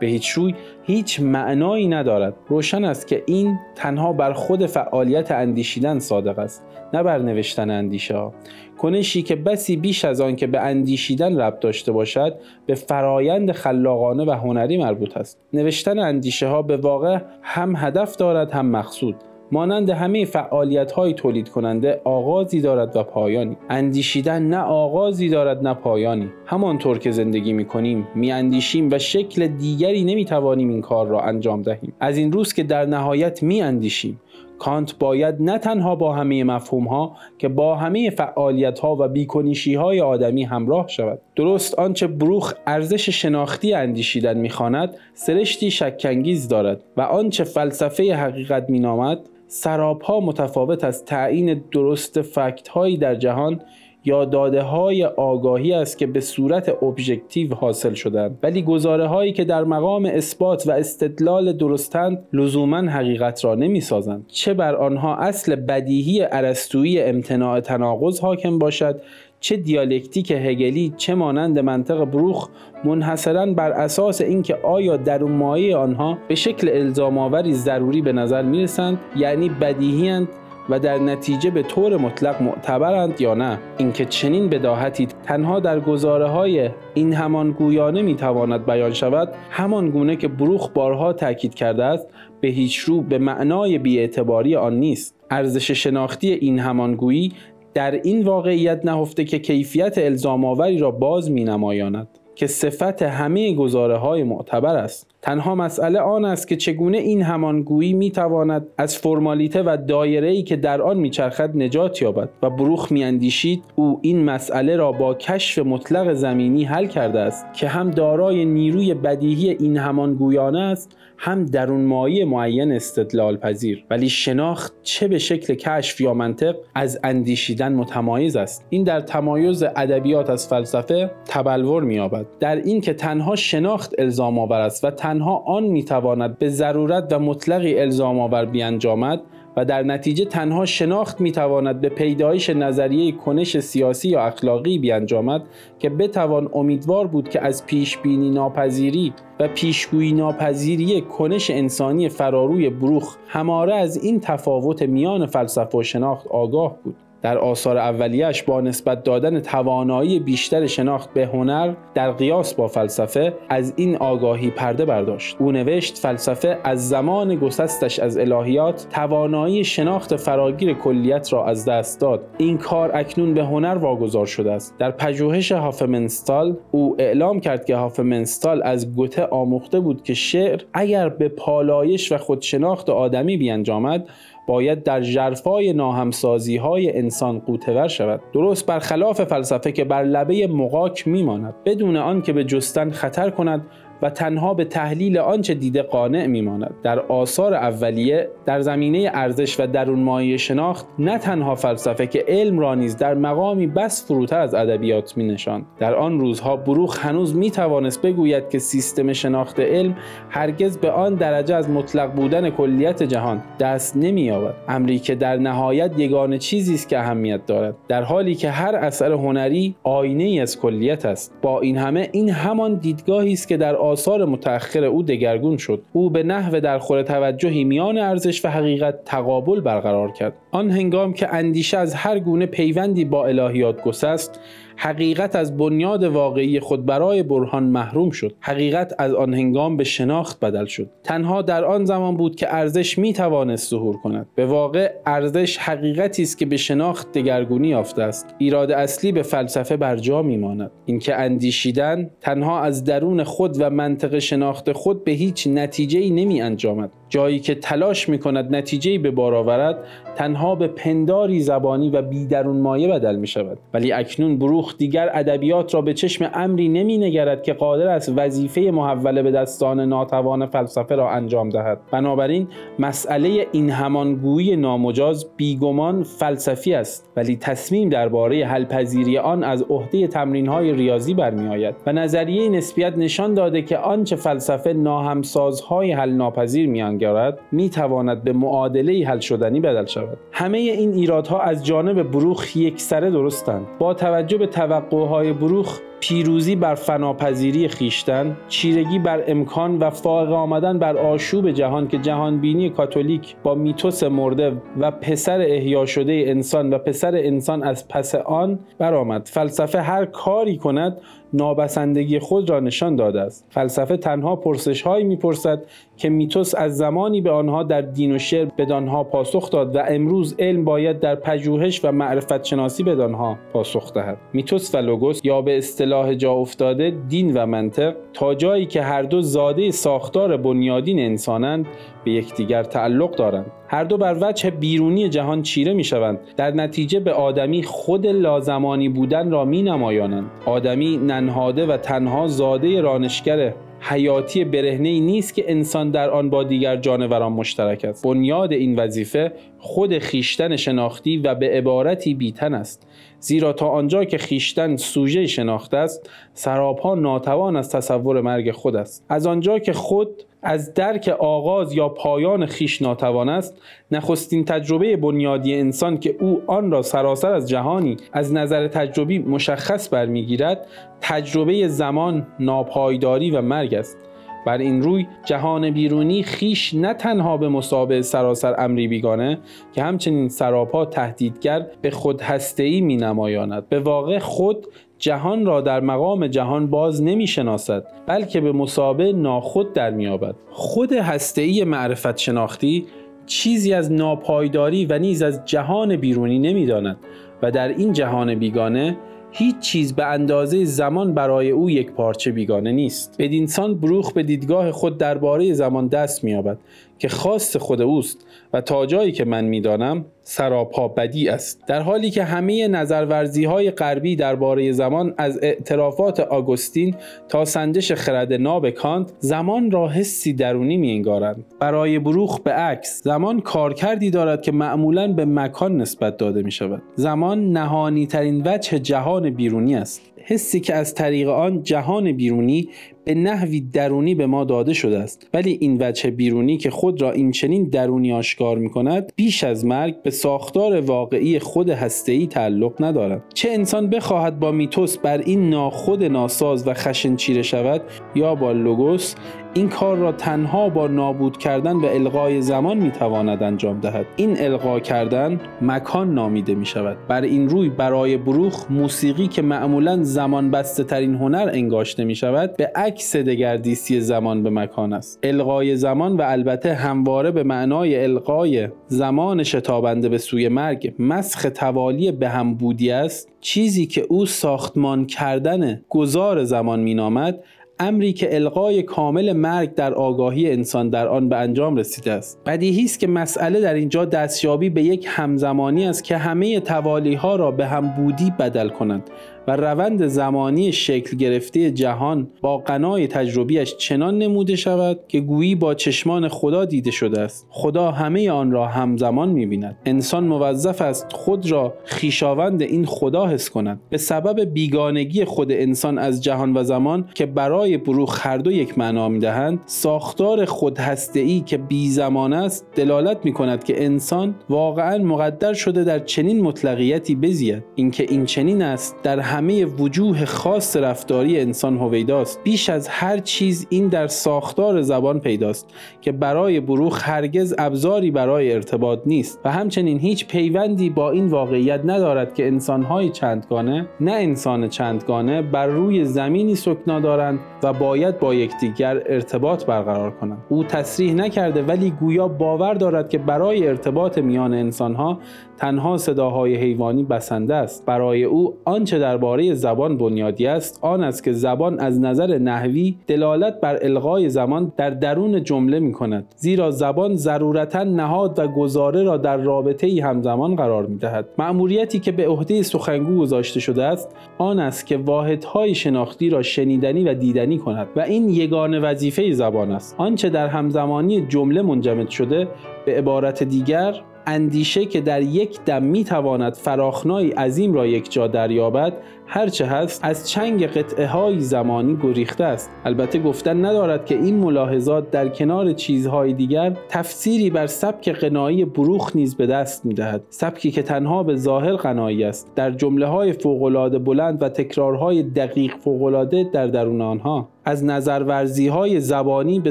به 0.00 0.06
هیچ 0.06 0.28
روی 0.28 0.54
هیچ 0.82 1.20
معنایی 1.20 1.88
ندارد. 1.88 2.34
روشن 2.48 2.84
است 2.84 3.06
که 3.06 3.22
این 3.26 3.58
تنها 3.74 4.12
بر 4.12 4.32
خود 4.32 4.66
فعالیت 4.66 5.30
اندیشیدن 5.30 5.98
صادق 5.98 6.38
است 6.38 6.64
نه 6.94 7.02
بر 7.02 7.18
نوشتن 7.18 7.70
اندیشه 7.70 8.16
ها 8.16 8.34
کنشی 8.78 9.22
که 9.22 9.36
بسی 9.36 9.76
بیش 9.76 10.04
از 10.04 10.20
آن 10.20 10.36
که 10.36 10.46
به 10.46 10.60
اندیشیدن 10.60 11.40
ربط 11.40 11.60
داشته 11.60 11.92
باشد 11.92 12.34
به 12.66 12.74
فرایند 12.74 13.52
خلاقانه 13.52 14.24
و 14.24 14.30
هنری 14.30 14.78
مربوط 14.78 15.16
است. 15.16 15.38
نوشتن 15.52 15.98
اندیشه 15.98 16.48
ها 16.48 16.62
به 16.62 16.76
واقع 16.76 17.18
هم 17.42 17.76
هدف 17.76 18.16
دارد 18.16 18.50
هم 18.50 18.66
مقصود. 18.66 19.16
مانند 19.52 19.90
همه 19.90 20.24
فعالیت 20.24 20.92
های 20.92 21.14
تولید 21.14 21.48
کننده 21.48 22.00
آغازی 22.04 22.60
دارد 22.60 22.96
و 22.96 23.02
پایانی. 23.02 23.56
اندیشیدن 23.70 24.42
نه 24.42 24.58
آغازی 24.58 25.28
دارد 25.28 25.66
نه 25.66 25.74
پایانی. 25.74 26.28
همانطور 26.46 26.98
که 26.98 27.10
زندگی 27.10 27.52
می 27.52 27.64
کنیم 27.64 28.08
می 28.14 28.32
اندیشیم 28.32 28.88
و 28.92 28.98
شکل 28.98 29.46
دیگری 29.46 30.04
نمی 30.04 30.24
توانیم 30.24 30.68
این 30.68 30.80
کار 30.80 31.06
را 31.06 31.20
انجام 31.20 31.62
دهیم. 31.62 31.92
از 32.00 32.18
این 32.18 32.32
روز 32.32 32.52
که 32.52 32.62
در 32.62 32.86
نهایت 32.86 33.42
می 33.42 33.62
اندیشیم 33.62 34.20
کانت 34.58 34.98
باید 34.98 35.42
نه 35.42 35.58
تنها 35.58 35.96
با 35.96 36.12
همه 36.12 36.44
مفهوم 36.44 36.84
ها 36.84 37.16
که 37.38 37.48
با 37.48 37.76
همه 37.76 38.10
فعالیت 38.10 38.78
ها 38.78 38.96
و 39.00 39.08
بیکنیشی 39.08 39.74
های 39.74 40.00
آدمی 40.00 40.44
همراه 40.44 40.88
شود. 40.88 41.20
درست 41.36 41.78
آنچه 41.78 42.06
بروخ 42.06 42.54
ارزش 42.66 43.08
شناختی 43.08 43.74
اندیشیدن 43.74 44.38
می‌خواند 44.38 44.96
سرشتی 45.14 45.70
شکنگیز 45.70 46.48
دارد 46.48 46.84
و 46.96 47.00
آنچه 47.00 47.44
فلسفه 47.44 48.14
حقیقت 48.14 48.70
مینامد 48.70 49.18
سرابها 49.48 50.20
متفاوت 50.20 50.84
از 50.84 51.04
تعیین 51.04 51.62
درست 51.72 52.22
فکت 52.22 52.68
هایی 52.68 52.96
در 52.96 53.14
جهان 53.14 53.60
یا 54.04 54.24
داده 54.24 54.62
های 54.62 55.04
آگاهی 55.04 55.72
است 55.72 55.98
که 55.98 56.06
به 56.06 56.20
صورت 56.20 56.82
ابژکتیو 56.82 57.54
حاصل 57.54 57.94
شدند 57.94 58.38
ولی 58.42 58.62
گزاره 58.62 59.06
هایی 59.06 59.32
که 59.32 59.44
در 59.44 59.64
مقام 59.64 60.04
اثبات 60.04 60.66
و 60.66 60.70
استدلال 60.70 61.52
درستند 61.52 62.18
لزوما 62.32 62.78
حقیقت 62.78 63.44
را 63.44 63.54
نمی 63.54 63.80
سازند 63.80 64.24
چه 64.28 64.54
بر 64.54 64.74
آنها 64.74 65.16
اصل 65.16 65.54
بدیهی 65.54 66.22
ارسطویی 66.30 67.00
امتناع 67.00 67.60
تناقض 67.60 68.20
حاکم 68.20 68.58
باشد 68.58 69.00
چه 69.40 69.56
دیالکتیک 69.56 70.30
هگلی 70.30 70.94
چه 70.96 71.14
مانند 71.14 71.58
منطق 71.58 72.04
بروخ 72.04 72.48
منحصرا 72.84 73.46
بر 73.46 73.70
اساس 73.70 74.20
اینکه 74.20 74.58
آیا 74.62 74.96
در 74.96 75.22
مایه 75.22 75.76
آنها 75.76 76.18
به 76.28 76.34
شکل 76.34 76.68
الزام 76.68 77.52
ضروری 77.52 78.02
به 78.02 78.12
نظر 78.12 78.42
می‌رسند 78.42 78.98
یعنی 79.16 79.48
بدیهی 79.48 80.26
و 80.68 80.78
در 80.78 80.98
نتیجه 80.98 81.50
به 81.50 81.62
طور 81.62 81.96
مطلق 81.96 82.42
معتبرند 82.42 83.20
یا 83.20 83.34
نه. 83.34 83.58
اینکه 83.78 84.04
چنین 84.04 84.48
بداهتی 84.48 85.06
تنها 85.06 85.60
در 85.60 85.80
گزاره 85.80 86.26
های 86.26 86.70
این 86.94 87.12
همان 87.12 87.50
گویانه 87.50 88.02
می‌تواند 88.02 88.66
بیان 88.66 88.92
شود 88.92 89.28
همان 89.50 89.90
گونه 89.90 90.16
که 90.16 90.28
بروخ 90.28 90.68
بارها 90.68 91.12
تاکید 91.12 91.54
کرده 91.54 91.84
است 91.84 92.08
به 92.40 92.48
هیچ 92.48 92.78
رو 92.78 93.00
به 93.00 93.18
معنای 93.18 93.78
بیاعتباری 93.78 94.56
آن 94.56 94.74
نیست. 94.74 95.14
ارزش 95.30 95.70
شناختی 95.70 96.32
این 96.32 96.58
همانگویی 96.58 97.32
در 97.74 97.90
این 97.90 98.24
واقعیت 98.24 98.84
نهفته 98.84 99.24
که 99.24 99.38
کیفیت 99.38 99.98
الزام 99.98 100.44
آوری 100.44 100.78
را 100.78 100.90
باز 100.90 101.30
می 101.30 101.44
نمایاند 101.44 102.08
که 102.34 102.46
صفت 102.46 103.02
همه 103.02 103.54
گزاره 103.54 103.96
های 103.96 104.22
معتبر 104.22 104.76
است. 104.76 105.10
تنها 105.22 105.54
مسئله 105.54 106.00
آن 106.00 106.24
است 106.24 106.48
که 106.48 106.56
چگونه 106.56 106.98
این 106.98 107.22
همانگویی 107.22 107.92
می 107.92 108.10
تواند 108.10 108.66
از 108.78 108.98
فرمالیته 108.98 109.62
و 109.62 109.76
دایره 109.88 110.28
ای 110.28 110.42
که 110.42 110.56
در 110.56 110.82
آن 110.82 110.96
میچرخد 110.96 111.56
نجات 111.56 112.02
یابد 112.02 112.28
و 112.42 112.50
بروخ 112.50 112.92
میاندیشید 112.92 113.64
او 113.74 113.98
این 114.02 114.24
مسئله 114.24 114.76
را 114.76 114.92
با 114.92 115.14
کشف 115.14 115.58
مطلق 115.58 116.14
زمینی 116.14 116.64
حل 116.64 116.86
کرده 116.86 117.20
است 117.20 117.46
که 117.54 117.68
هم 117.68 117.90
دارای 117.90 118.44
نیروی 118.44 118.94
بدیهی 118.94 119.50
این 119.50 119.76
همانگویانه 119.76 120.60
است 120.60 120.96
هم 121.20 121.44
درون 121.44 121.84
مایی 121.84 122.24
معین 122.24 122.72
استدلال 122.72 123.36
پذیر 123.36 123.84
ولی 123.90 124.08
شناخت 124.08 124.72
چه 124.82 125.08
به 125.08 125.18
شکل 125.18 125.54
کشف 125.54 126.00
یا 126.00 126.14
منطق 126.14 126.56
از 126.74 126.98
اندیشیدن 127.04 127.72
متمایز 127.72 128.36
است. 128.36 128.66
این 128.70 128.84
در 128.84 129.00
تمایز 129.00 129.62
ادبیات 129.62 130.30
از 130.30 130.48
فلسفه 130.48 131.10
تبلور 131.26 131.82
مییابد. 131.82 132.26
در 132.40 132.56
این 132.56 132.80
که 132.80 132.94
تنها 132.94 133.36
شناخت 133.36 133.94
الزام 133.98 134.38
آور 134.38 134.60
است 134.60 134.84
و 134.84 134.90
تنها 135.08 135.42
آن 135.46 135.64
می‌تواند 135.64 136.38
به 136.38 136.48
ضرورت 136.48 137.12
و 137.12 137.18
مطلقی 137.18 137.80
الزام 137.80 138.20
آور 138.20 138.44
بیانجامد 138.44 139.20
و 139.56 139.64
در 139.64 139.82
نتیجه 139.82 140.24
تنها 140.24 140.66
شناخت 140.66 141.20
می‌تواند 141.20 141.80
به 141.80 141.88
پیدایش 141.88 142.50
نظریه 142.50 143.12
کنش 143.12 143.58
سیاسی 143.58 144.08
یا 144.08 144.20
اخلاقی 144.20 144.78
بیانجامد 144.78 145.42
که 145.78 145.90
بتوان 145.90 146.48
امیدوار 146.52 147.06
بود 147.06 147.28
که 147.28 147.40
از 147.40 147.66
پیش 147.66 147.98
بینی 147.98 148.30
ناپذیری 148.30 149.12
و 149.40 149.48
پیشگویی 149.48 150.12
ناپذیری 150.12 151.00
کنش 151.00 151.50
انسانی 151.50 152.08
فراروی 152.08 152.70
بروخ 152.70 153.16
هماره 153.28 153.74
از 153.74 154.04
این 154.04 154.20
تفاوت 154.20 154.82
میان 154.82 155.26
فلسفه 155.26 155.78
و 155.78 155.82
شناخت 155.82 156.26
آگاه 156.26 156.76
بود. 156.84 156.96
در 157.22 157.38
آثار 157.38 157.76
اولیش 157.76 158.42
با 158.42 158.60
نسبت 158.60 159.04
دادن 159.04 159.40
توانایی 159.40 160.20
بیشتر 160.20 160.66
شناخت 160.66 161.14
به 161.14 161.26
هنر 161.26 161.74
در 161.94 162.12
قیاس 162.12 162.54
با 162.54 162.68
فلسفه 162.68 163.34
از 163.48 163.72
این 163.76 163.96
آگاهی 163.96 164.50
پرده 164.50 164.84
برداشت. 164.84 165.36
او 165.40 165.52
نوشت 165.52 165.98
فلسفه 165.98 166.58
از 166.64 166.88
زمان 166.88 167.34
گسستش 167.34 167.98
از 167.98 168.18
الهیات 168.18 168.86
توانایی 168.90 169.64
شناخت 169.64 170.16
فراگیر 170.16 170.74
کلیت 170.74 171.32
را 171.32 171.46
از 171.46 171.64
دست 171.64 172.00
داد. 172.00 172.20
این 172.38 172.58
کار 172.58 172.90
اکنون 172.96 173.34
به 173.34 173.44
هنر 173.44 173.78
واگذار 173.78 174.26
شده 174.26 174.52
است. 174.52 174.74
در 174.78 174.90
پژوهش 174.90 175.52
هافمنستال 175.52 176.56
او 176.70 176.96
اعلام 176.98 177.40
کرد 177.40 177.64
که 177.64 177.76
هافمنستال 177.76 178.62
از 178.64 178.94
گوته 178.94 179.24
آموخته 179.24 179.80
بود 179.80 180.02
که 180.02 180.14
شعر 180.14 180.60
اگر 180.74 181.08
به 181.08 181.28
پالایش 181.28 182.12
و 182.12 182.18
خودشناخت 182.18 182.90
آدمی 182.90 183.36
بیانجامد 183.36 184.08
باید 184.48 184.82
در 184.82 185.00
جرفای 185.00 185.72
ناهمسازی 185.72 186.56
های 186.56 186.96
انسان 186.96 187.38
قوتور 187.38 187.88
شود. 187.88 188.20
درست 188.32 188.66
برخلاف 188.66 189.24
فلسفه 189.24 189.72
که 189.72 189.84
بر 189.84 190.02
لبه 190.02 190.46
مقاک 190.46 191.08
میماند 191.08 191.54
بدون 191.64 191.96
آنکه 191.96 192.32
به 192.32 192.44
جستن 192.44 192.90
خطر 192.90 193.30
کند 193.30 193.66
و 194.02 194.10
تنها 194.10 194.54
به 194.54 194.64
تحلیل 194.64 195.18
آنچه 195.18 195.54
دیده 195.54 195.82
قانع 195.82 196.26
میماند. 196.26 196.74
در 196.82 196.98
آثار 196.98 197.54
اولیه 197.54 198.28
در 198.46 198.60
زمینه 198.60 199.10
ارزش 199.14 199.60
و 199.60 199.66
درون 199.66 200.00
مایه 200.00 200.36
شناخت 200.36 200.86
نه 200.98 201.18
تنها 201.18 201.54
فلسفه 201.54 202.06
که 202.06 202.24
علم 202.28 202.58
را 202.58 202.74
نیز 202.74 202.96
در 202.96 203.14
مقامی 203.14 203.66
بس 203.66 204.06
فروتر 204.06 204.40
از 204.40 204.54
ادبیات 204.54 205.16
می 205.16 205.24
نشاند 205.24 205.66
در 205.78 205.94
آن 205.94 206.20
روزها 206.20 206.56
بروخ 206.56 207.06
هنوز 207.06 207.36
می 207.36 207.50
توانست 207.50 208.02
بگوید 208.02 208.48
که 208.48 208.58
سیستم 208.58 209.12
شناخت 209.12 209.60
علم 209.60 209.96
هرگز 210.30 210.78
به 210.78 210.90
آن 210.90 211.14
درجه 211.14 211.54
از 211.54 211.70
مطلق 211.70 212.12
بودن 212.12 212.50
کلیت 212.50 213.02
جهان 213.02 213.42
دست 213.60 213.96
نمییابد. 213.96 214.54
امری 214.68 214.98
که 214.98 215.14
در 215.14 215.36
نهایت 215.36 215.98
یگانه 215.98 216.38
چیزی 216.38 216.74
است 216.74 216.88
که 216.88 216.98
اهمیت 216.98 217.46
دارد. 217.46 217.74
در 217.88 218.02
حالی 218.02 218.34
که 218.34 218.50
هر 218.50 218.76
اثر 218.76 219.12
هنری 219.12 219.74
آینه 219.82 220.24
ای 220.24 220.40
از 220.40 220.60
کلیت 220.60 221.06
است. 221.06 221.34
با 221.42 221.60
این 221.60 221.76
همه 221.76 222.08
این 222.12 222.30
همان 222.30 222.74
دیدگاهی 222.74 223.32
است 223.32 223.48
که 223.48 223.56
در 223.56 223.74
آثار 223.88 224.24
متأخر 224.24 224.84
او 224.84 225.02
دگرگون 225.02 225.56
شد. 225.56 225.82
او 225.92 226.10
به 226.10 226.22
نحو 226.22 226.60
در 226.60 226.78
خور 226.78 227.02
توجهی 227.02 227.64
میان 227.64 227.98
ارزش 227.98 228.44
و 228.44 228.48
حقیقت 228.48 229.04
تقابل 229.04 229.60
برقرار 229.60 230.12
کرد. 230.12 230.32
آن 230.50 230.70
هنگام 230.70 231.12
که 231.12 231.34
اندیشه 231.34 231.78
از 231.78 231.94
هر 231.94 232.18
گونه 232.18 232.46
پیوندی 232.46 233.04
با 233.04 233.26
الهیات 233.26 233.82
گسست 233.82 234.40
حقیقت 234.80 235.36
از 235.36 235.56
بنیاد 235.56 236.04
واقعی 236.04 236.60
خود 236.60 236.86
برای 236.86 237.22
برهان 237.22 237.62
محروم 237.62 238.10
شد. 238.10 238.34
حقیقت 238.40 238.94
از 238.98 239.14
آن 239.14 239.34
هنگام 239.34 239.76
به 239.76 239.84
شناخت 239.84 240.40
بدل 240.40 240.64
شد. 240.64 240.90
تنها 241.04 241.42
در 241.42 241.64
آن 241.64 241.84
زمان 241.84 242.16
بود 242.16 242.36
که 242.36 242.54
ارزش 242.54 242.98
می 242.98 243.12
توانست 243.12 243.70
ظهور 243.70 243.96
کند. 243.96 244.26
به 244.34 244.46
واقع 244.46 244.92
ارزش 245.06 245.56
حقیقتی 245.56 246.22
است 246.22 246.38
که 246.38 246.46
به 246.46 246.56
شناخت 246.56 247.12
دگرگونی 247.12 247.68
یافته 247.68 248.02
است. 248.02 248.34
ایراد 248.38 248.70
اصلی 248.70 249.12
به 249.12 249.22
فلسفه 249.22 249.76
بر 249.76 249.96
جا 249.96 250.22
میماند. 250.22 250.70
اینکه 250.86 251.14
اندیشیدن 251.14 252.10
تنها 252.20 252.60
از 252.60 252.84
درون 252.84 253.24
خود 253.24 253.56
و 253.60 253.70
منطق 253.70 254.18
شناخت 254.18 254.72
خود 254.72 255.04
به 255.04 255.12
هیچ 255.12 255.46
نتیجه 255.46 255.98
ای 255.98 256.10
نمی 256.10 256.40
انجامد 256.40 256.90
جایی 257.08 257.40
که 257.40 257.54
تلاش 257.54 258.08
می 258.08 258.18
کند 258.18 258.56
نتیجه 258.56 258.98
به 258.98 259.10
بار 259.10 259.34
آورد 259.34 259.78
تنها 260.16 260.54
به 260.54 260.68
پنداری 260.68 261.40
زبانی 261.40 261.90
و 261.90 262.02
بیدرون 262.02 262.60
مایه 262.60 262.88
بدل 262.88 263.16
می 263.16 263.26
شود 263.26 263.58
ولی 263.74 263.92
اکنون 263.92 264.38
بروخ 264.38 264.76
دیگر 264.76 265.10
ادبیات 265.14 265.74
را 265.74 265.80
به 265.80 265.94
چشم 265.94 266.30
امری 266.34 266.68
نمی 266.68 266.98
نگرد 266.98 267.42
که 267.42 267.52
قادر 267.52 267.88
است 267.88 268.12
وظیفه 268.16 268.60
محوله 268.60 269.22
به 269.22 269.30
دستان 269.30 269.80
ناتوان 269.80 270.46
فلسفه 270.46 270.94
را 270.94 271.10
انجام 271.10 271.48
دهد. 271.48 271.80
بنابراین 271.90 272.48
مسئله 272.78 273.46
این 273.52 273.70
همانگویی 273.70 274.56
نامجاز 274.56 275.26
بیگمان 275.36 276.02
فلسفی 276.02 276.74
است 276.74 277.10
ولی 277.16 277.36
تصمیم 277.36 277.88
درباره 277.88 278.46
حلپذیری 278.46 279.18
آن 279.18 279.44
از 279.44 279.62
عهده 279.62 280.06
تمرین 280.06 280.48
های 280.48 280.72
ریاضی 280.72 281.14
برمیآید. 281.14 281.74
و 281.86 281.92
نظریه 281.92 282.48
نسبیت 282.48 282.96
نشان 282.96 283.34
داده 283.34 283.62
که 283.62 283.78
آنچه 283.78 284.16
فلسفه 284.16 284.72
ناهمسازهای 284.72 285.92
حل 285.92 286.10
ناپذیر 286.10 286.68
میانگارد 286.98 287.38
می‌تواند 287.52 288.24
به 288.24 288.32
معادله 288.32 289.06
حل 289.06 289.18
شدنی 289.18 289.60
بدل 289.60 289.86
شود. 289.86 290.18
همه 290.32 290.58
این 290.58 290.92
ایرادها 290.92 291.40
از 291.40 291.66
جانب 291.66 292.02
بروخ 292.02 292.56
یک 292.56 292.80
سره 292.80 293.10
درستند. 293.10 293.66
با 293.78 293.94
توجه 293.94 294.38
به 294.38 294.46
توقعهای 294.46 295.32
بروخ 295.32 295.80
پیروزی 296.00 296.56
بر 296.56 296.74
فناپذیری 296.74 297.68
خیشتن 297.68 298.36
چیرگی 298.48 298.98
بر 298.98 299.24
امکان 299.26 299.78
و 299.78 299.90
فائق 299.90 300.32
آمدن 300.32 300.78
بر 300.78 300.96
آشوب 300.96 301.50
جهان 301.50 301.88
که 301.88 301.98
جهانبینی 301.98 302.70
کاتولیک 302.70 303.36
با 303.42 303.54
میتوس 303.54 304.02
مرده 304.02 304.52
و 304.80 304.90
پسر 304.90 305.40
احیا 305.40 305.86
شده 305.86 306.24
انسان 306.26 306.74
و 306.74 306.78
پسر 306.78 307.14
انسان 307.16 307.62
از 307.62 307.88
پس 307.88 308.14
آن 308.14 308.58
برآمد. 308.78 309.28
فلسفه 309.32 309.80
هر 309.80 310.04
کاری 310.04 310.56
کند 310.56 311.00
نابسندگی 311.32 312.18
خود 312.18 312.50
را 312.50 312.60
نشان 312.60 312.96
داده 312.96 313.20
است. 313.20 313.46
فلسفه 313.50 313.96
تنها 313.96 314.36
پرسش 314.36 314.82
هایی 314.82 315.04
می‌پرسد 315.04 315.62
که 315.96 316.08
میتوس 316.08 316.54
از 316.54 316.76
زمانی 316.76 317.20
به 317.20 317.30
آنها 317.30 317.62
در 317.62 317.80
دین 317.80 318.14
و 318.14 318.18
شعر 318.18 318.48
بدانها 318.58 319.04
پاسخ 319.04 319.50
داد 319.50 319.76
و 319.76 319.82
امروز 319.88 320.36
علم 320.38 320.64
باید 320.64 321.00
در 321.00 321.14
پژوهش 321.14 321.84
و 321.84 321.92
معرفت 321.92 322.44
شناسی 322.44 322.82
بدانها 322.82 323.38
پاسخ 323.52 323.92
دهد. 323.92 324.18
میتوس 324.32 324.74
و 324.74 324.78
لوگوس 324.78 325.20
یا 325.24 325.42
به 325.42 325.52
اصطلاح 325.88 326.14
جا 326.14 326.32
افتاده 326.32 326.90
دین 327.08 327.36
و 327.36 327.46
منطق 327.46 327.94
تا 328.12 328.34
جایی 328.34 328.66
که 328.66 328.82
هر 328.82 329.02
دو 329.02 329.20
زاده 329.22 329.70
ساختار 329.70 330.36
بنیادین 330.36 330.98
انسانند 330.98 331.66
به 332.04 332.10
یکدیگر 332.10 332.62
تعلق 332.62 333.16
دارند. 333.16 333.46
هر 333.68 333.84
دو 333.84 333.96
بر 333.96 334.16
وجه 334.20 334.50
بیرونی 334.50 335.08
جهان 335.08 335.42
چیره 335.42 335.72
می 335.72 335.84
شوند 335.84 336.20
در 336.36 336.50
نتیجه 336.50 337.00
به 337.00 337.12
آدمی 337.12 337.62
خود 337.62 338.06
لازمانی 338.06 338.88
بودن 338.88 339.30
را 339.30 339.44
می 339.44 339.62
نمایانند 339.62 340.30
آدمی 340.46 340.96
ننهاده 340.96 341.66
و 341.66 341.76
تنها 341.76 342.26
زاده 342.26 342.80
رانشگر 342.80 343.54
حیاتی 343.80 344.44
برهنه 344.44 345.00
نیست 345.00 345.34
که 345.34 345.44
انسان 345.50 345.90
در 345.90 346.10
آن 346.10 346.30
با 346.30 346.44
دیگر 346.44 346.76
جانوران 346.76 347.32
مشترک 347.32 347.84
است. 347.84 348.04
بنیاد 348.04 348.52
این 348.52 348.78
وظیفه 348.78 349.32
خود 349.58 349.98
خیشتن 349.98 350.56
شناختی 350.56 351.18
و 351.18 351.34
به 351.34 351.50
عبارتی 351.50 352.14
بیتن 352.14 352.54
است. 352.54 352.86
زیرا 353.20 353.52
تا 353.52 353.68
آنجا 353.68 354.04
که 354.04 354.18
خیشتن 354.18 354.76
سوژه 354.76 355.26
شناخته 355.26 355.76
است 355.76 356.10
سرابها 356.34 356.94
ناتوان 356.94 357.56
از 357.56 357.70
تصور 357.70 358.20
مرگ 358.20 358.50
خود 358.50 358.76
است. 358.76 359.04
از 359.08 359.26
آنجا 359.26 359.58
که 359.58 359.72
خود 359.72 360.24
از 360.42 360.74
درک 360.74 361.08
آغاز 361.18 361.72
یا 361.72 361.88
پایان 361.88 362.46
خیش 362.46 362.82
ناتوان 362.82 363.28
است 363.28 363.62
نخستین 363.90 364.44
تجربه 364.44 364.96
بنیادی 364.96 365.54
انسان 365.54 366.00
که 366.00 366.16
او 366.20 366.42
آن 366.46 366.70
را 366.70 366.82
سراسر 366.82 367.32
از 367.32 367.48
جهانی 367.48 367.96
از 368.12 368.32
نظر 368.32 368.68
تجربی 368.68 369.18
مشخص 369.18 369.94
برمیگیرد 369.94 370.66
تجربه 371.00 371.68
زمان 371.68 372.26
ناپایداری 372.40 373.30
و 373.30 373.40
مرگ 373.40 373.74
است. 373.74 374.07
بر 374.46 374.58
این 374.58 374.82
روی 374.82 375.06
جهان 375.24 375.70
بیرونی 375.70 376.22
خیش 376.22 376.74
نه 376.74 376.94
تنها 376.94 377.36
به 377.36 377.48
مسابه 377.48 378.02
سراسر 378.02 378.54
امری 378.58 378.88
بیگانه 378.88 379.38
که 379.72 379.82
همچنین 379.82 380.28
سراپا 380.28 380.84
تهدیدگر 380.84 381.66
به 381.82 381.90
خود 381.90 382.20
هسته‌ای 382.20 382.80
می 382.80 382.96
نمایاند 382.96 383.68
به 383.68 383.80
واقع 383.80 384.18
خود 384.18 384.66
جهان 384.98 385.46
را 385.46 385.60
در 385.60 385.80
مقام 385.80 386.26
جهان 386.26 386.66
باز 386.66 387.02
نمی 387.02 387.26
شناسد 387.26 387.86
بلکه 388.06 388.40
به 388.40 388.52
مسابه 388.52 389.12
ناخود 389.12 389.72
در 389.72 389.90
میابد 389.90 390.34
خود 390.50 390.92
هسته‌ای 390.92 391.64
معرفت 391.64 392.16
شناختی 392.16 392.86
چیزی 393.26 393.72
از 393.72 393.92
ناپایداری 393.92 394.86
و 394.86 394.98
نیز 394.98 395.22
از 395.22 395.44
جهان 395.44 395.96
بیرونی 395.96 396.38
نمی‌داند 396.38 396.96
و 397.42 397.50
در 397.50 397.68
این 397.68 397.92
جهان 397.92 398.34
بیگانه 398.34 398.96
هیچ 399.32 399.58
چیز 399.58 399.94
به 399.94 400.04
اندازه 400.04 400.64
زمان 400.64 401.14
برای 401.14 401.50
او 401.50 401.70
یک 401.70 401.90
پارچه 401.90 402.30
بیگانه 402.30 402.72
نیست. 402.72 403.14
بدینسان 403.18 403.74
بروخ 403.74 404.12
به 404.12 404.22
دیدگاه 404.22 404.70
خود 404.72 404.98
درباره 404.98 405.52
زمان 405.52 405.88
دست 405.88 406.24
مییابد. 406.24 406.58
که 406.98 407.08
خواست 407.08 407.58
خود 407.58 407.80
اوست 407.80 408.26
و 408.52 408.60
تا 408.60 408.86
جایی 408.86 409.12
که 409.12 409.24
من 409.24 409.44
می‌دانم 409.44 410.04
سراپا 410.22 410.88
بدی 410.88 411.28
است. 411.28 411.64
در 411.66 411.80
حالی 411.80 412.10
که 412.10 412.24
همه 412.24 412.68
نظرورزی 412.68 413.44
های 413.44 413.70
غربی 413.70 414.16
درباره 414.16 414.72
زمان 414.72 415.14
از 415.18 415.38
اعترافات 415.42 416.20
آگوستین 416.20 416.94
تا 417.28 417.44
سنجش 417.44 417.92
خرد 417.92 418.32
ناب 418.32 418.70
کانت 418.70 419.12
زمان 419.18 419.70
را 419.70 419.88
حسی 419.88 420.32
درونی 420.32 420.76
می 420.76 420.90
انگارند. 420.90 421.44
برای 421.60 421.98
بروخ 421.98 422.40
به 422.40 422.50
عکس 422.50 423.02
زمان 423.04 423.40
کارکردی 423.40 424.10
دارد 424.10 424.42
که 424.42 424.52
معمولا 424.52 425.12
به 425.12 425.24
مکان 425.24 425.76
نسبت 425.76 426.16
داده 426.16 426.42
می 426.42 426.50
شود 426.50 426.82
زمان 426.94 427.52
نهانی 427.52 428.06
ترین 428.06 428.42
وجه 428.46 428.78
جهان 428.78 429.30
بیرونی 429.30 429.74
است. 429.74 430.02
حسی 430.24 430.60
که 430.60 430.74
از 430.74 430.94
طریق 430.94 431.28
آن 431.28 431.62
جهان 431.62 432.12
بیرونی 432.12 432.68
به 433.08 433.14
نحوی 433.14 433.60
درونی 433.60 434.14
به 434.14 434.26
ما 434.26 434.44
داده 434.44 434.72
شده 434.72 434.98
است. 434.98 435.26
ولی 435.34 435.58
این 435.60 435.76
وجه 435.80 436.10
بیرونی 436.10 436.56
که 436.56 436.70
خود 436.70 437.02
را 437.02 437.12
این 437.12 437.30
چنین 437.30 437.64
درونی 437.64 438.12
آشکار 438.12 438.58
می 438.58 438.70
کند 438.70 439.12
بیش 439.16 439.44
از 439.44 439.64
مرگ 439.64 440.02
به 440.02 440.10
ساختار 440.10 440.80
واقعی 440.80 441.38
خود 441.38 441.70
هسته‌ای 441.70 442.26
تعلق 442.26 442.82
ندارد. 442.82 443.24
چه 443.34 443.50
انسان 443.50 443.90
بخواهد 443.90 444.38
با 444.38 444.52
میتوس 444.52 444.98
بر 444.98 445.18
این 445.18 445.50
ناخود 445.50 446.04
ناساز 446.04 446.68
و 446.68 446.74
خشن 446.74 447.16
چیره 447.16 447.42
شود 447.42 447.82
یا 448.14 448.34
با 448.34 448.52
لوگوس 448.52 449.14
این 449.58 449.68
کار 449.68 449.96
را 449.96 450.12
تنها 450.12 450.68
با 450.68 450.86
نابود 450.86 451.36
کردن 451.36 451.72
و 451.72 451.84
القای 451.84 452.42
زمان 452.42 452.78
می‌تواند 452.78 453.42
انجام 453.42 453.80
دهد. 453.80 454.06
این 454.16 454.40
القا 454.40 454.80
کردن 454.80 455.40
مکان 455.62 456.14
نامیده 456.14 456.54
می 456.54 456.66
شود 456.66 456.96
بر 457.08 457.22
این 457.22 457.48
روی 457.48 457.68
برای 457.68 458.16
بروخ 458.16 458.70
موسیقی 458.70 459.26
که 459.26 459.42
معمولا 459.42 460.02
زمان 460.02 460.50
بسته 460.50 460.84
ترین 460.84 461.14
هنر 461.14 461.50
انگاشته 461.52 462.04
می 462.04 462.14
شود 462.14 462.56
به 462.56 462.72
عکس 462.74 463.16
دگردیسی 463.16 464.00
زمان 464.00 464.42
به 464.42 464.50
مکان 464.50 464.92
است. 464.92 465.18
القای 465.22 465.76
زمان 465.76 466.16
و 466.16 466.22
البته 466.22 466.74
همواره 466.74 467.30
به 467.30 467.42
معنای 467.42 468.04
القای 468.04 468.68
زمان 468.86 469.42
شتابنده 469.42 470.08
به 470.08 470.18
سوی 470.18 470.48
مرگ 470.48 470.94
مسخ 470.98 471.46
توالی 471.54 472.12
به 472.12 472.28
هم 472.28 472.54
بودی 472.54 472.90
است. 472.90 473.28
چیزی 473.40 473.86
که 473.86 474.06
او 474.08 474.26
ساختمان 474.26 475.06
کردن 475.06 475.80
گذار 475.88 476.44
زمان 476.44 476.80
مینامد 476.80 477.38
امری 477.80 478.12
که 478.12 478.34
القای 478.34 478.82
کامل 478.82 479.32
مرگ 479.32 479.74
در 479.74 479.94
آگاهی 479.94 480.50
انسان 480.50 480.90
در 480.90 481.08
آن 481.08 481.28
به 481.28 481.36
انجام 481.36 481.76
رسیده 481.76 482.12
است. 482.12 482.40
بدیهی 482.46 482.84
است 482.84 482.98
که 482.98 483.06
مسئله 483.06 483.60
در 483.60 483.74
اینجا 483.74 484.04
دستیابی 484.04 484.70
به 484.70 484.82
یک 484.82 485.06
همزمانی 485.08 485.86
است 485.86 486.04
که 486.04 486.16
همه 486.16 486.60
توالی 486.60 487.14
ها 487.14 487.36
را 487.36 487.50
به 487.50 487.66
هم 487.66 487.88
بودی 487.88 488.32
بدل 488.38 488.68
کنند. 488.68 489.10
و 489.48 489.50
روند 489.50 490.06
زمانی 490.06 490.72
شکل 490.72 491.16
گرفته 491.16 491.70
جهان 491.70 492.30
با 492.40 492.58
قنای 492.58 493.06
تجربیش 493.06 493.76
چنان 493.76 494.18
نموده 494.18 494.56
شود 494.56 495.00
که 495.08 495.20
گویی 495.20 495.54
با 495.54 495.74
چشمان 495.74 496.28
خدا 496.28 496.64
دیده 496.64 496.90
شده 496.90 497.20
است. 497.20 497.46
خدا 497.50 497.90
همه 497.90 498.30
آن 498.30 498.50
را 498.50 498.66
همزمان 498.66 499.28
می‌بیند. 499.28 499.76
انسان 499.86 500.24
موظف 500.24 500.82
است 500.82 501.12
خود 501.12 501.50
را 501.50 501.74
خیشاوند 501.84 502.62
این 502.62 502.84
خدا 502.84 503.26
حس 503.26 503.50
کند. 503.50 503.80
به 503.90 503.96
سبب 503.96 504.40
بیگانگی 504.40 505.24
خود 505.24 505.52
انسان 505.52 505.98
از 505.98 506.22
جهان 506.22 506.56
و 506.56 506.64
زمان 506.64 507.08
که 507.14 507.26
برای 507.26 507.76
بروخ 507.76 508.26
هر 508.26 508.38
دو 508.38 508.52
یک 508.52 508.78
معنا 508.78 509.08
می‌دهند 509.08 509.60
ساختار 509.66 510.44
خود 510.44 510.78
ای 511.14 511.40
که 511.40 511.58
بی 511.58 511.88
زمان 511.90 512.32
است 512.32 512.66
دلالت 512.74 513.24
می 513.24 513.32
کند 513.32 513.64
که 513.64 513.84
انسان 513.84 514.34
واقعا 514.48 514.98
مقدر 514.98 515.52
شده 515.52 515.84
در 515.84 515.98
چنین 515.98 516.42
مطلقیتی 516.42 517.14
بزید. 517.14 517.64
اینکه 517.74 518.06
این 518.08 518.24
چنین 518.24 518.62
است 518.62 518.96
در 519.02 519.20
همه 519.38 519.64
وجوه 519.64 520.24
خاص 520.24 520.76
رفتاری 520.76 521.40
انسان 521.40 521.78
هویداست. 521.78 522.40
بیش 522.44 522.68
از 522.68 522.88
هر 522.88 523.18
چیز 523.18 523.66
این 523.70 523.88
در 523.88 524.06
ساختار 524.06 524.82
زبان 524.82 525.20
پیداست 525.20 525.66
که 526.00 526.12
برای 526.12 526.60
بروخ 526.60 527.08
هرگز 527.08 527.54
ابزاری 527.58 528.10
برای 528.10 528.52
ارتباط 528.52 528.98
نیست 529.06 529.40
و 529.44 529.52
همچنین 529.52 529.98
هیچ 529.98 530.26
پیوندی 530.26 530.90
با 530.90 531.10
این 531.10 531.26
واقعیت 531.26 531.80
ندارد 531.84 532.34
که 532.34 532.46
انسانهای 532.46 533.08
چندگانه 533.08 533.88
نه 534.00 534.12
انسان 534.12 534.68
چندگانه 534.68 535.42
بر 535.42 535.66
روی 535.66 536.04
زمینی 536.04 536.54
سکنا 536.54 537.00
دارند 537.00 537.38
و 537.62 537.72
باید 537.72 538.18
با 538.18 538.34
یکدیگر 538.34 539.02
ارتباط 539.06 539.64
برقرار 539.64 540.10
کنند. 540.10 540.44
او 540.48 540.64
تصریح 540.64 541.14
نکرده 541.14 541.62
ولی 541.62 541.90
گویا 541.90 542.28
باور 542.28 542.74
دارد 542.74 543.08
که 543.08 543.18
برای 543.18 543.68
ارتباط 543.68 544.18
میان 544.18 544.54
انسانها 544.54 545.18
تنها 545.58 545.96
صداهای 545.96 546.54
حیوانی 546.54 547.02
بسنده 547.02 547.54
است. 547.54 547.86
برای 547.86 548.24
او 548.24 548.56
آنچه 548.64 548.98
درباره 549.18 549.54
زبان 549.54 549.96
بنیادی 549.96 550.46
است 550.46 550.78
آن 550.82 551.04
است 551.04 551.24
که 551.24 551.32
زبان 551.32 551.80
از 551.80 552.00
نظر 552.00 552.38
نحوی 552.38 552.94
دلالت 553.06 553.60
بر 553.60 553.78
الغای 553.82 554.28
زمان 554.28 554.72
در 554.76 554.90
درون 554.90 555.44
جمله 555.44 555.78
می 555.78 555.92
کند 555.92 556.34
زیرا 556.36 556.70
زبان 556.70 557.16
ضرورتا 557.16 557.84
نهاد 557.84 558.38
و 558.38 558.48
گزاره 558.48 559.02
را 559.02 559.16
در 559.16 559.36
رابطه 559.36 559.86
ای 559.86 560.00
همزمان 560.00 560.56
قرار 560.56 560.86
می 560.86 560.96
دهد 560.96 561.28
مأموریتی 561.38 561.98
که 561.98 562.12
به 562.12 562.28
عهده 562.28 562.62
سخنگو 562.62 563.18
گذاشته 563.18 563.60
شده 563.60 563.84
است 563.84 564.16
آن 564.38 564.58
است 564.58 564.86
که 564.86 564.96
واحدهای 564.96 565.74
شناختی 565.74 566.30
را 566.30 566.42
شنیدنی 566.42 567.04
و 567.04 567.14
دیدنی 567.14 567.58
کند 567.58 567.86
و 567.96 568.00
این 568.00 568.28
یگان 568.28 568.78
وظیفه 568.78 569.32
زبان 569.32 569.72
است. 569.72 569.94
آنچه 569.98 570.28
در 570.28 570.46
همزمانی 570.46 571.26
جمله 571.26 571.62
منجمد 571.62 572.08
شده 572.08 572.48
به 572.86 572.98
عبارت 572.98 573.42
دیگر 573.42 573.94
اندیشه 574.28 574.84
که 574.84 575.00
در 575.00 575.22
یک 575.22 575.60
دم 575.66 575.82
می 575.82 576.04
تواند 576.04 576.54
فراخنایی 576.54 577.30
عظیم 577.30 577.74
را 577.74 577.86
یک 577.86 578.12
جا 578.12 578.26
دریابد 578.26 578.92
هرچه 579.26 579.66
هست 579.66 580.00
از 580.04 580.30
چنگ 580.30 580.66
قطعه 580.66 581.06
های 581.06 581.40
زمانی 581.40 581.96
گریخته 582.02 582.44
است. 582.44 582.70
البته 582.84 583.18
گفتن 583.18 583.64
ندارد 583.64 584.06
که 584.06 584.14
این 584.14 584.36
ملاحظات 584.36 585.10
در 585.10 585.28
کنار 585.28 585.72
چیزهای 585.72 586.32
دیگر 586.32 586.76
تفسیری 586.88 587.50
بر 587.50 587.66
سبک 587.66 588.08
قنایی 588.08 588.64
بروخ 588.64 589.16
نیز 589.16 589.36
به 589.36 589.46
دست 589.46 589.86
می 589.86 589.94
دهد 589.94 590.22
سبکی 590.30 590.70
که 590.70 590.82
تنها 590.82 591.22
به 591.22 591.36
ظاهر 591.36 591.76
قنایی 591.76 592.24
است. 592.24 592.52
در 592.56 592.70
جمله 592.70 593.06
های 593.06 593.32
فوقالعاده 593.32 593.98
بلند 593.98 594.42
و 594.42 594.48
تکرارهای 594.48 595.22
دقیق 595.22 595.76
فوقالعاده 595.76 596.44
در 596.52 596.66
درون 596.66 597.00
آنها. 597.00 597.48
از 597.68 597.84
نظرورزی 597.84 598.68
های 598.68 599.00
زبانی 599.00 599.60
به 599.60 599.70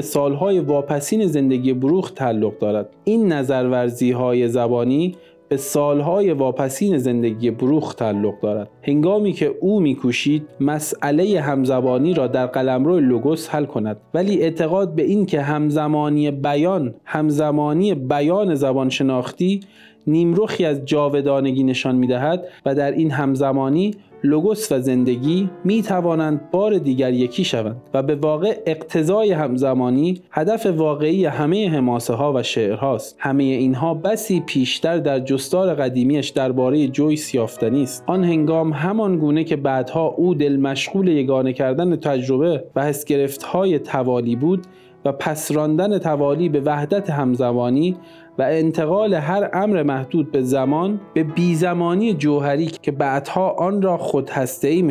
سالهای 0.00 0.58
واپسین 0.58 1.26
زندگی 1.26 1.72
بروخ 1.72 2.10
تعلق 2.10 2.58
دارد. 2.58 2.88
این 3.04 3.32
نظرورزی 3.32 4.10
های 4.10 4.48
زبانی 4.48 5.14
به 5.48 5.56
سالهای 5.56 6.32
واپسین 6.32 6.98
زندگی 6.98 7.50
بروخ 7.50 7.94
تعلق 7.94 8.40
دارد. 8.40 8.70
هنگامی 8.82 9.32
که 9.32 9.54
او 9.60 9.80
میکوشید 9.80 10.46
مسئله 10.60 11.40
همزبانی 11.40 12.14
را 12.14 12.26
در 12.26 12.46
قلمرو 12.46 13.00
لوگوس 13.00 13.48
حل 13.48 13.64
کند. 13.64 13.96
ولی 14.14 14.42
اعتقاد 14.42 14.94
به 14.94 15.02
این 15.02 15.26
که 15.26 15.40
همزمانی 15.40 16.30
بیان 16.30 16.94
همزمانی 17.04 17.94
بیان 17.94 18.54
زبان 18.54 18.88
شناختی 18.88 19.60
نیمروخی 20.06 20.64
از 20.64 20.84
جاودانگی 20.84 21.64
نشان 21.64 21.96
می‌دهد 21.96 22.44
و 22.66 22.74
در 22.74 22.90
این 22.90 23.10
همزمانی 23.10 23.94
لوگوس 24.24 24.72
و 24.72 24.80
زندگی 24.80 25.50
می 25.64 25.82
توانند 25.82 26.50
بار 26.50 26.78
دیگر 26.78 27.12
یکی 27.12 27.44
شوند 27.44 27.80
و 27.94 28.02
به 28.02 28.14
واقع 28.14 28.58
اقتضای 28.66 29.32
همزمانی 29.32 30.20
هدف 30.30 30.66
واقعی 30.66 31.24
همه 31.24 31.70
حماسه 31.70 32.14
ها 32.14 32.32
و 32.32 32.42
شعرهاست. 32.42 33.16
همه 33.18 33.44
اینها 33.44 33.94
بسی 33.94 34.40
پیشتر 34.40 34.98
در 34.98 35.20
جستار 35.20 35.74
قدیمیش 35.74 36.28
درباره 36.28 36.88
جویس 36.88 37.34
یافتنی 37.34 37.82
است 37.82 38.04
آن 38.06 38.24
هنگام 38.24 38.72
همان 38.72 39.18
گونه 39.18 39.44
که 39.44 39.56
بعدها 39.56 40.06
او 40.06 40.34
دل 40.34 40.56
مشغول 40.56 41.08
یگانه 41.08 41.52
کردن 41.52 41.96
تجربه 41.96 42.64
و 42.76 42.84
حس 42.84 43.04
های 43.44 43.78
توالی 43.78 44.36
بود 44.36 44.66
و 45.04 45.12
پسراندن 45.12 45.98
توالی 45.98 46.48
به 46.48 46.60
وحدت 46.60 47.10
همزمانی 47.10 47.96
و 48.38 48.42
انتقال 48.42 49.14
هر 49.14 49.50
امر 49.52 49.82
محدود 49.82 50.32
به 50.32 50.42
زمان 50.42 51.00
به 51.14 51.22
بیزمانی 51.22 52.14
جوهری 52.14 52.66
که 52.66 52.92
بعدها 52.92 53.50
آن 53.50 53.82
را 53.82 53.96
خود 53.96 54.30
هسته 54.30 54.68
ای 54.68 54.82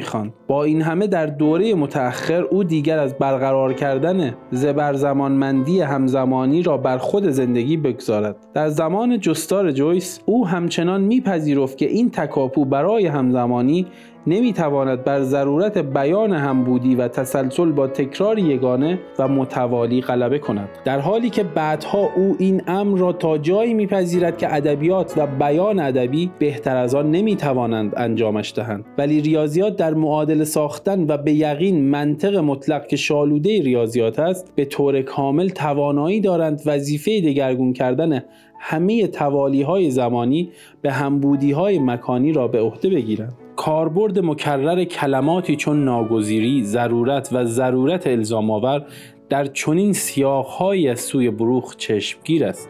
با 0.48 0.64
این 0.64 0.82
همه 0.82 1.08
در 1.08 1.26
دوره 1.26 1.74
متأخر 1.74 2.42
او 2.42 2.64
دیگر 2.64 3.00
از 3.00 3.18
برقرار 3.18 3.74
کردن 3.74 4.36
زبر 4.52 4.94
زمانمندی 4.94 5.82
همزمانی 5.82 6.62
را 6.62 6.78
بر 6.78 6.98
خود 6.98 7.30
زندگی 7.30 7.78
بگذارد. 7.78 8.36
در 8.54 8.70
زمان 8.70 9.20
جستار 9.20 9.72
جویس 9.72 10.20
او 10.26 10.48
همچنان 10.48 11.02
میپذیرفت 11.02 11.78
که 11.78 11.86
این 11.86 12.10
تکاپو 12.10 12.66
برای 12.66 13.08
همزمانی 13.08 13.88
نمی‌تواند 14.28 15.04
بر 15.04 15.22
ضرورت 15.22 15.78
بیان 15.78 16.34
همبودی 16.34 16.96
و 16.96 17.08
تسلسل 17.08 17.72
با 17.72 17.88
تکرار 17.88 18.40
یگانه 18.40 19.00
و 19.20 19.28
متوالی 19.28 20.02
غلبه 20.02 20.40
کند. 20.40 20.70
در 20.86 21.00
حالی 21.00 21.30
که 21.30 21.44
بعدها 21.44 22.10
او 22.16 22.36
این 22.40 22.62
امر 22.68 22.98
را 22.98 23.14
تا 23.14 23.38
جایی 23.38 23.74
میپذیرد 23.74 24.38
که 24.38 24.56
ادبیات 24.56 25.14
و 25.18 25.28
بیان 25.28 25.80
ادبی 25.80 26.32
بهتر 26.40 26.78
از 26.78 26.96
آن 26.96 27.12
نمی‌توانند 27.12 27.94
انجامش 27.98 28.54
دهند. 28.56 28.86
ولی 28.98 29.22
ریاضیات 29.22 29.76
در 29.76 29.94
معادله 29.94 30.44
ساختن 30.44 31.06
و 31.08 31.18
به 31.18 31.34
یقین 31.34 31.90
منطق 31.90 32.36
مطلق 32.36 32.88
که 32.88 32.96
شالوده 32.96 33.62
ریاضیات 33.62 34.20
است 34.20 34.52
به 34.56 34.66
طور 34.66 35.02
کامل 35.02 35.50
توانایی 35.50 36.22
دارند 36.22 36.62
وظیفه 36.66 37.22
دگرگون 37.22 37.74
کردن 37.74 38.24
همه 38.60 39.08
توالی 39.08 39.62
های 39.62 39.92
زمانی 39.92 40.50
به 40.82 40.92
همبودی 40.92 41.52
های 41.52 41.80
مکانی 41.80 42.32
را 42.32 42.48
به 42.48 42.62
عهده 42.62 42.90
بگیرند. 42.90 43.47
کاربرد 43.58 44.20
مکرر 44.20 44.84
کلماتی 44.84 45.56
چون 45.56 45.86
ناگزیری، 45.86 46.64
ضرورت 46.64 47.30
و 47.32 47.46
ضرورت 47.46 48.08
الزام 48.08 48.52
آور 48.52 48.86
در 49.30 49.46
چنین 49.46 49.94
سیاقهایی 49.94 50.90
از 50.90 51.00
سوی 51.00 51.30
بروخ 51.30 51.76
چشمگیر 51.76 52.46
است. 52.46 52.70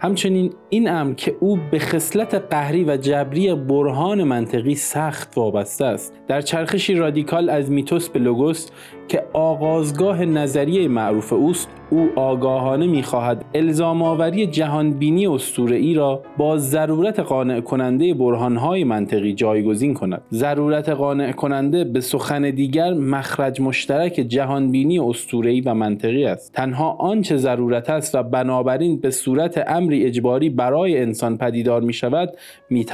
همچنین 0.00 0.52
این 0.70 0.90
امر 0.90 1.14
که 1.14 1.36
او 1.40 1.58
به 1.70 1.78
خصلت 1.78 2.34
قهری 2.34 2.84
و 2.84 2.96
جبری 2.96 3.54
برهان 3.54 4.24
منطقی 4.24 4.74
سخت 4.74 5.38
وابسته 5.38 5.84
است. 5.84 6.14
در 6.28 6.40
چرخشی 6.40 6.94
رادیکال 6.94 7.50
از 7.50 7.70
میتوس 7.70 8.08
به 8.08 8.18
لوگوس 8.18 8.68
که 9.10 9.22
آغازگاه 9.32 10.24
نظریه 10.24 10.88
معروف 10.88 11.32
اوست 11.32 11.68
او 11.90 12.08
آگاهانه 12.16 12.86
می‌خواهد 12.86 13.44
الزام 13.54 14.02
آوری 14.02 14.46
جهانبینی 14.46 15.26
ای 15.56 15.94
را 15.94 16.22
با 16.36 16.56
ضرورت 16.56 17.20
قانع 17.20 17.60
کننده 17.60 18.14
برهانهای 18.14 18.84
منطقی 18.84 19.32
جایگزین 19.32 19.94
کند. 19.94 20.22
ضرورت 20.32 20.88
قانع 20.88 21.32
کننده 21.32 21.84
به 21.84 22.00
سخن 22.00 22.50
دیگر 22.50 22.94
مخرج 22.94 23.60
مشترک 23.60 24.12
جهانبینی 24.12 25.00
ای 25.32 25.60
و 25.60 25.74
منطقی 25.74 26.24
است. 26.24 26.52
تنها 26.52 26.90
آنچه 26.90 27.36
ضرورت 27.36 27.90
است 27.90 28.14
و 28.14 28.22
بنابراین 28.22 29.00
به 29.00 29.10
صورت 29.10 29.64
امری 29.66 30.04
اجباری 30.04 30.50
برای 30.50 30.98
انسان 30.98 31.38
پدیدار 31.38 31.80
می 31.80 31.92
شود 31.92 32.28
می 32.70 32.86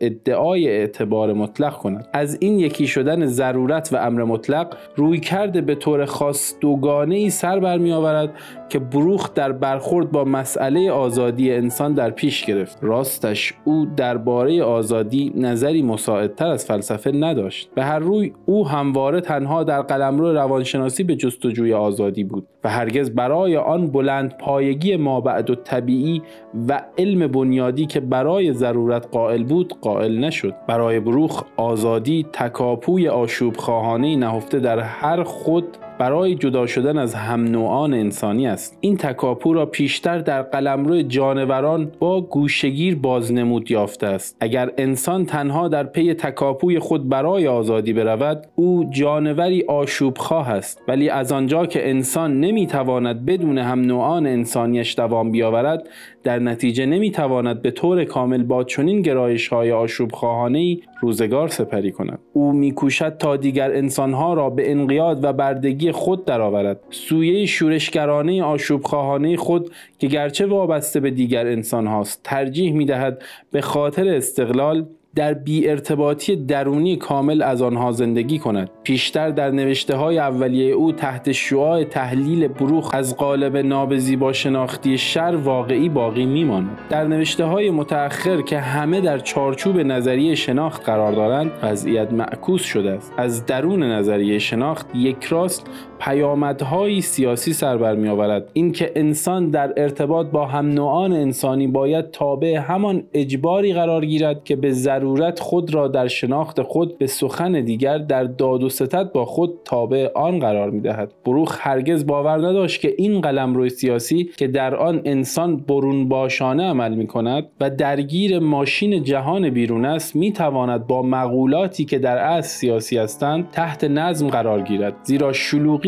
ادعای 0.00 0.68
اعتبار 0.68 1.32
مطلق 1.32 1.72
کند. 1.72 2.08
از 2.12 2.38
این 2.40 2.58
یکی 2.58 2.86
شدن 2.86 3.26
ضرورت 3.26 3.92
و 3.92 3.96
امر 3.96 4.24
مطلق 4.24 4.76
روی 4.96 5.20
کرده 5.20 5.55
به 5.60 5.74
طور 5.74 6.04
خاص 6.04 6.54
دوگانه 6.60 7.14
ای 7.14 7.30
سر 7.30 7.60
برمی 7.60 7.92
آورد 7.92 8.34
که 8.68 8.78
بروخ 8.78 9.34
در 9.34 9.52
برخورد 9.52 10.10
با 10.10 10.24
مسئله 10.24 10.90
آزادی 10.90 11.52
انسان 11.52 11.94
در 11.94 12.10
پیش 12.10 12.44
گرفت. 12.44 12.78
راستش 12.82 13.54
او 13.64 13.86
درباره 13.96 14.62
آزادی 14.62 15.32
نظری 15.36 15.82
مساعدتر 15.82 16.46
از 16.46 16.66
فلسفه 16.66 17.12
نداشت 17.12 17.70
به 17.74 17.84
هر 17.84 17.98
روی 17.98 18.32
او 18.46 18.68
همواره 18.68 19.20
تنها 19.20 19.64
در 19.64 19.82
قلمرو 19.82 20.32
روانشناسی 20.32 21.04
به 21.04 21.16
جستجوی 21.16 21.72
آزادی 21.72 22.24
بود 22.24 22.46
و 22.64 22.68
هرگز 22.68 23.10
برای 23.10 23.56
آن 23.56 23.86
بلند 23.86 24.38
پایگی 24.38 24.96
مابعد 24.96 25.50
و 25.50 25.54
طبیعی 25.54 26.22
و 26.68 26.82
علم 26.98 27.26
بنیادی 27.26 27.86
که 27.86 28.00
برای 28.00 28.52
ضرورت 28.52 29.06
قائل 29.12 29.44
بود 29.44 29.74
قائل 29.80 30.18
نشد. 30.18 30.54
برای 30.68 31.00
بروخ 31.00 31.42
آزادی 31.56 32.26
تکاپوی 32.32 33.08
آشوب 33.08 33.56
خواهانه 33.56 34.16
نهفته 34.16 34.58
در 34.58 34.78
هر 34.78 35.22
خود 35.22 35.64
برای 35.98 36.34
جدا 36.34 36.66
شدن 36.66 36.98
از 36.98 37.14
هم 37.14 37.44
نوعان 37.44 37.94
انسانی 37.94 38.46
است. 38.46 38.78
این 38.80 38.96
تکاپو 38.96 39.52
را 39.52 39.66
پیشتر 39.66 40.18
در 40.18 40.42
قلمرو 40.42 41.02
جانوران 41.02 41.92
با 41.98 42.20
گوشگیر 42.20 42.96
بازنمود 42.96 43.70
یافته 43.70 44.06
است. 44.06 44.36
اگر 44.40 44.70
انسان 44.78 45.24
تنها 45.24 45.68
در 45.68 45.84
پی 45.84 46.14
تکاپوی 46.14 46.78
خود 46.78 47.08
برای 47.08 47.48
آزادی 47.48 47.92
برود 47.92 48.46
او 48.54 48.90
جانوری 48.90 49.64
آشوب 49.68 50.18
خواه 50.18 50.50
است. 50.50 50.82
ولی 50.88 51.08
از 51.08 51.32
آنجا 51.32 51.66
که 51.66 51.90
انسان 51.90 52.40
نمی‌تواند 52.40 53.26
بدون 53.26 53.58
هم 53.58 53.80
نوعان 53.80 54.26
انسانیش 54.26 54.96
دوام 54.96 55.30
بیاورد 55.30 55.88
در 56.22 56.38
نتیجه 56.38 56.86
نمی‌تواند 56.86 57.62
به 57.62 57.70
طور 57.70 58.04
کامل 58.04 58.42
با 58.42 58.64
چنین 58.64 59.02
گرایش 59.02 59.48
های 59.48 59.72
آشوب 59.72 60.12
خواهانه 60.12 60.76
روزگار 61.00 61.48
سپری 61.48 61.92
کند. 61.92 62.18
او 62.32 62.52
میکوشد 62.52 63.16
تا 63.18 63.36
دیگر 63.36 63.72
انسانها 63.76 64.34
را 64.34 64.50
به 64.50 64.70
انقیاد 64.70 65.24
و 65.24 65.32
بردگی 65.32 65.85
خود 65.92 66.24
درآورد 66.24 66.80
سویه 66.90 67.46
شورشگرانه 67.46 68.42
آشوب 68.42 68.84
خواهانه 68.84 69.36
خود 69.36 69.70
که 69.98 70.06
گرچه 70.06 70.46
وابسته 70.46 71.00
به 71.00 71.10
دیگر 71.10 71.46
انسان 71.46 71.86
هاست 71.86 72.20
ترجیح 72.24 72.72
می‌دهد 72.72 73.22
به 73.50 73.60
خاطر 73.60 74.08
استقلال 74.08 74.86
در 75.16 75.34
بی 75.34 75.68
ارتباطی 75.68 76.36
درونی 76.36 76.96
کامل 76.96 77.42
از 77.42 77.62
آنها 77.62 77.92
زندگی 77.92 78.38
کند. 78.38 78.70
پیشتر 78.82 79.30
در 79.30 79.50
نوشته 79.50 79.96
های 79.96 80.18
اولیه 80.18 80.72
او 80.72 80.92
تحت 80.92 81.32
شعاع 81.32 81.84
تحلیل 81.84 82.48
بروخ 82.48 82.90
از 82.94 83.16
قالب 83.16 83.56
نابزیبا 83.56 84.32
شناختی 84.32 84.98
شر 84.98 85.38
واقعی 85.44 85.88
باقی 85.88 86.26
میماند. 86.26 86.78
در 86.90 87.04
نوشته 87.04 87.44
های 87.44 87.70
متأخر 87.70 88.42
که 88.42 88.58
همه 88.58 89.00
در 89.00 89.18
چارچوب 89.18 89.78
نظریه 89.78 90.34
شناخت 90.34 90.84
قرار 90.84 91.12
دارند 91.12 91.50
وضعیت 91.62 92.12
معکوس 92.12 92.62
شده 92.62 92.90
است. 92.90 93.12
از 93.16 93.46
درون 93.46 93.82
نظریه 93.82 94.38
شناخت 94.38 94.86
یک 94.94 95.24
راست 95.24 95.66
پیامدهایی 95.98 97.00
سیاسی 97.00 97.52
سر 97.52 97.76
بر 97.76 97.94
می 97.94 98.08
آورد 98.08 98.50
اینکه 98.52 98.92
انسان 98.96 99.50
در 99.50 99.72
ارتباط 99.76 100.26
با 100.26 100.46
هم 100.46 100.68
نوعان 100.68 101.12
انسانی 101.12 101.66
باید 101.66 102.10
تابع 102.10 102.56
همان 102.56 103.02
اجباری 103.14 103.72
قرار 103.72 104.04
گیرد 104.04 104.44
که 104.44 104.56
به 104.56 104.70
ضرورت 104.70 105.40
خود 105.40 105.74
را 105.74 105.88
در 105.88 106.08
شناخت 106.08 106.62
خود 106.62 106.98
به 106.98 107.06
سخن 107.06 107.52
دیگر 107.60 107.98
در 107.98 108.24
داد 108.24 108.62
و 108.62 108.68
ستد 108.68 109.12
با 109.12 109.24
خود 109.24 109.54
تابع 109.64 110.08
آن 110.14 110.38
قرار 110.38 110.70
می 110.70 110.80
دهد 110.80 111.12
بروخ 111.24 111.58
هرگز 111.60 112.06
باور 112.06 112.38
نداشت 112.38 112.80
که 112.80 112.94
این 112.98 113.20
قلم 113.20 113.54
روی 113.54 113.68
سیاسی 113.68 114.30
که 114.36 114.46
در 114.46 114.74
آن 114.74 115.02
انسان 115.04 115.56
برون 115.56 116.08
باشانه 116.08 116.62
عمل 116.62 116.94
می 116.94 117.06
کند 117.06 117.44
و 117.60 117.70
درگیر 117.70 118.38
ماشین 118.38 119.04
جهان 119.04 119.50
بیرون 119.50 119.84
است 119.84 120.16
می 120.16 120.32
تواند 120.32 120.86
با 120.86 121.02
مقولاتی 121.02 121.84
که 121.84 121.98
در 121.98 122.18
اصل 122.18 122.48
سیاسی 122.48 122.98
هستند 122.98 123.50
تحت 123.50 123.84
نظم 123.84 124.28
قرار 124.28 124.62
گیرد. 124.62 124.94
زیرا 125.02 125.32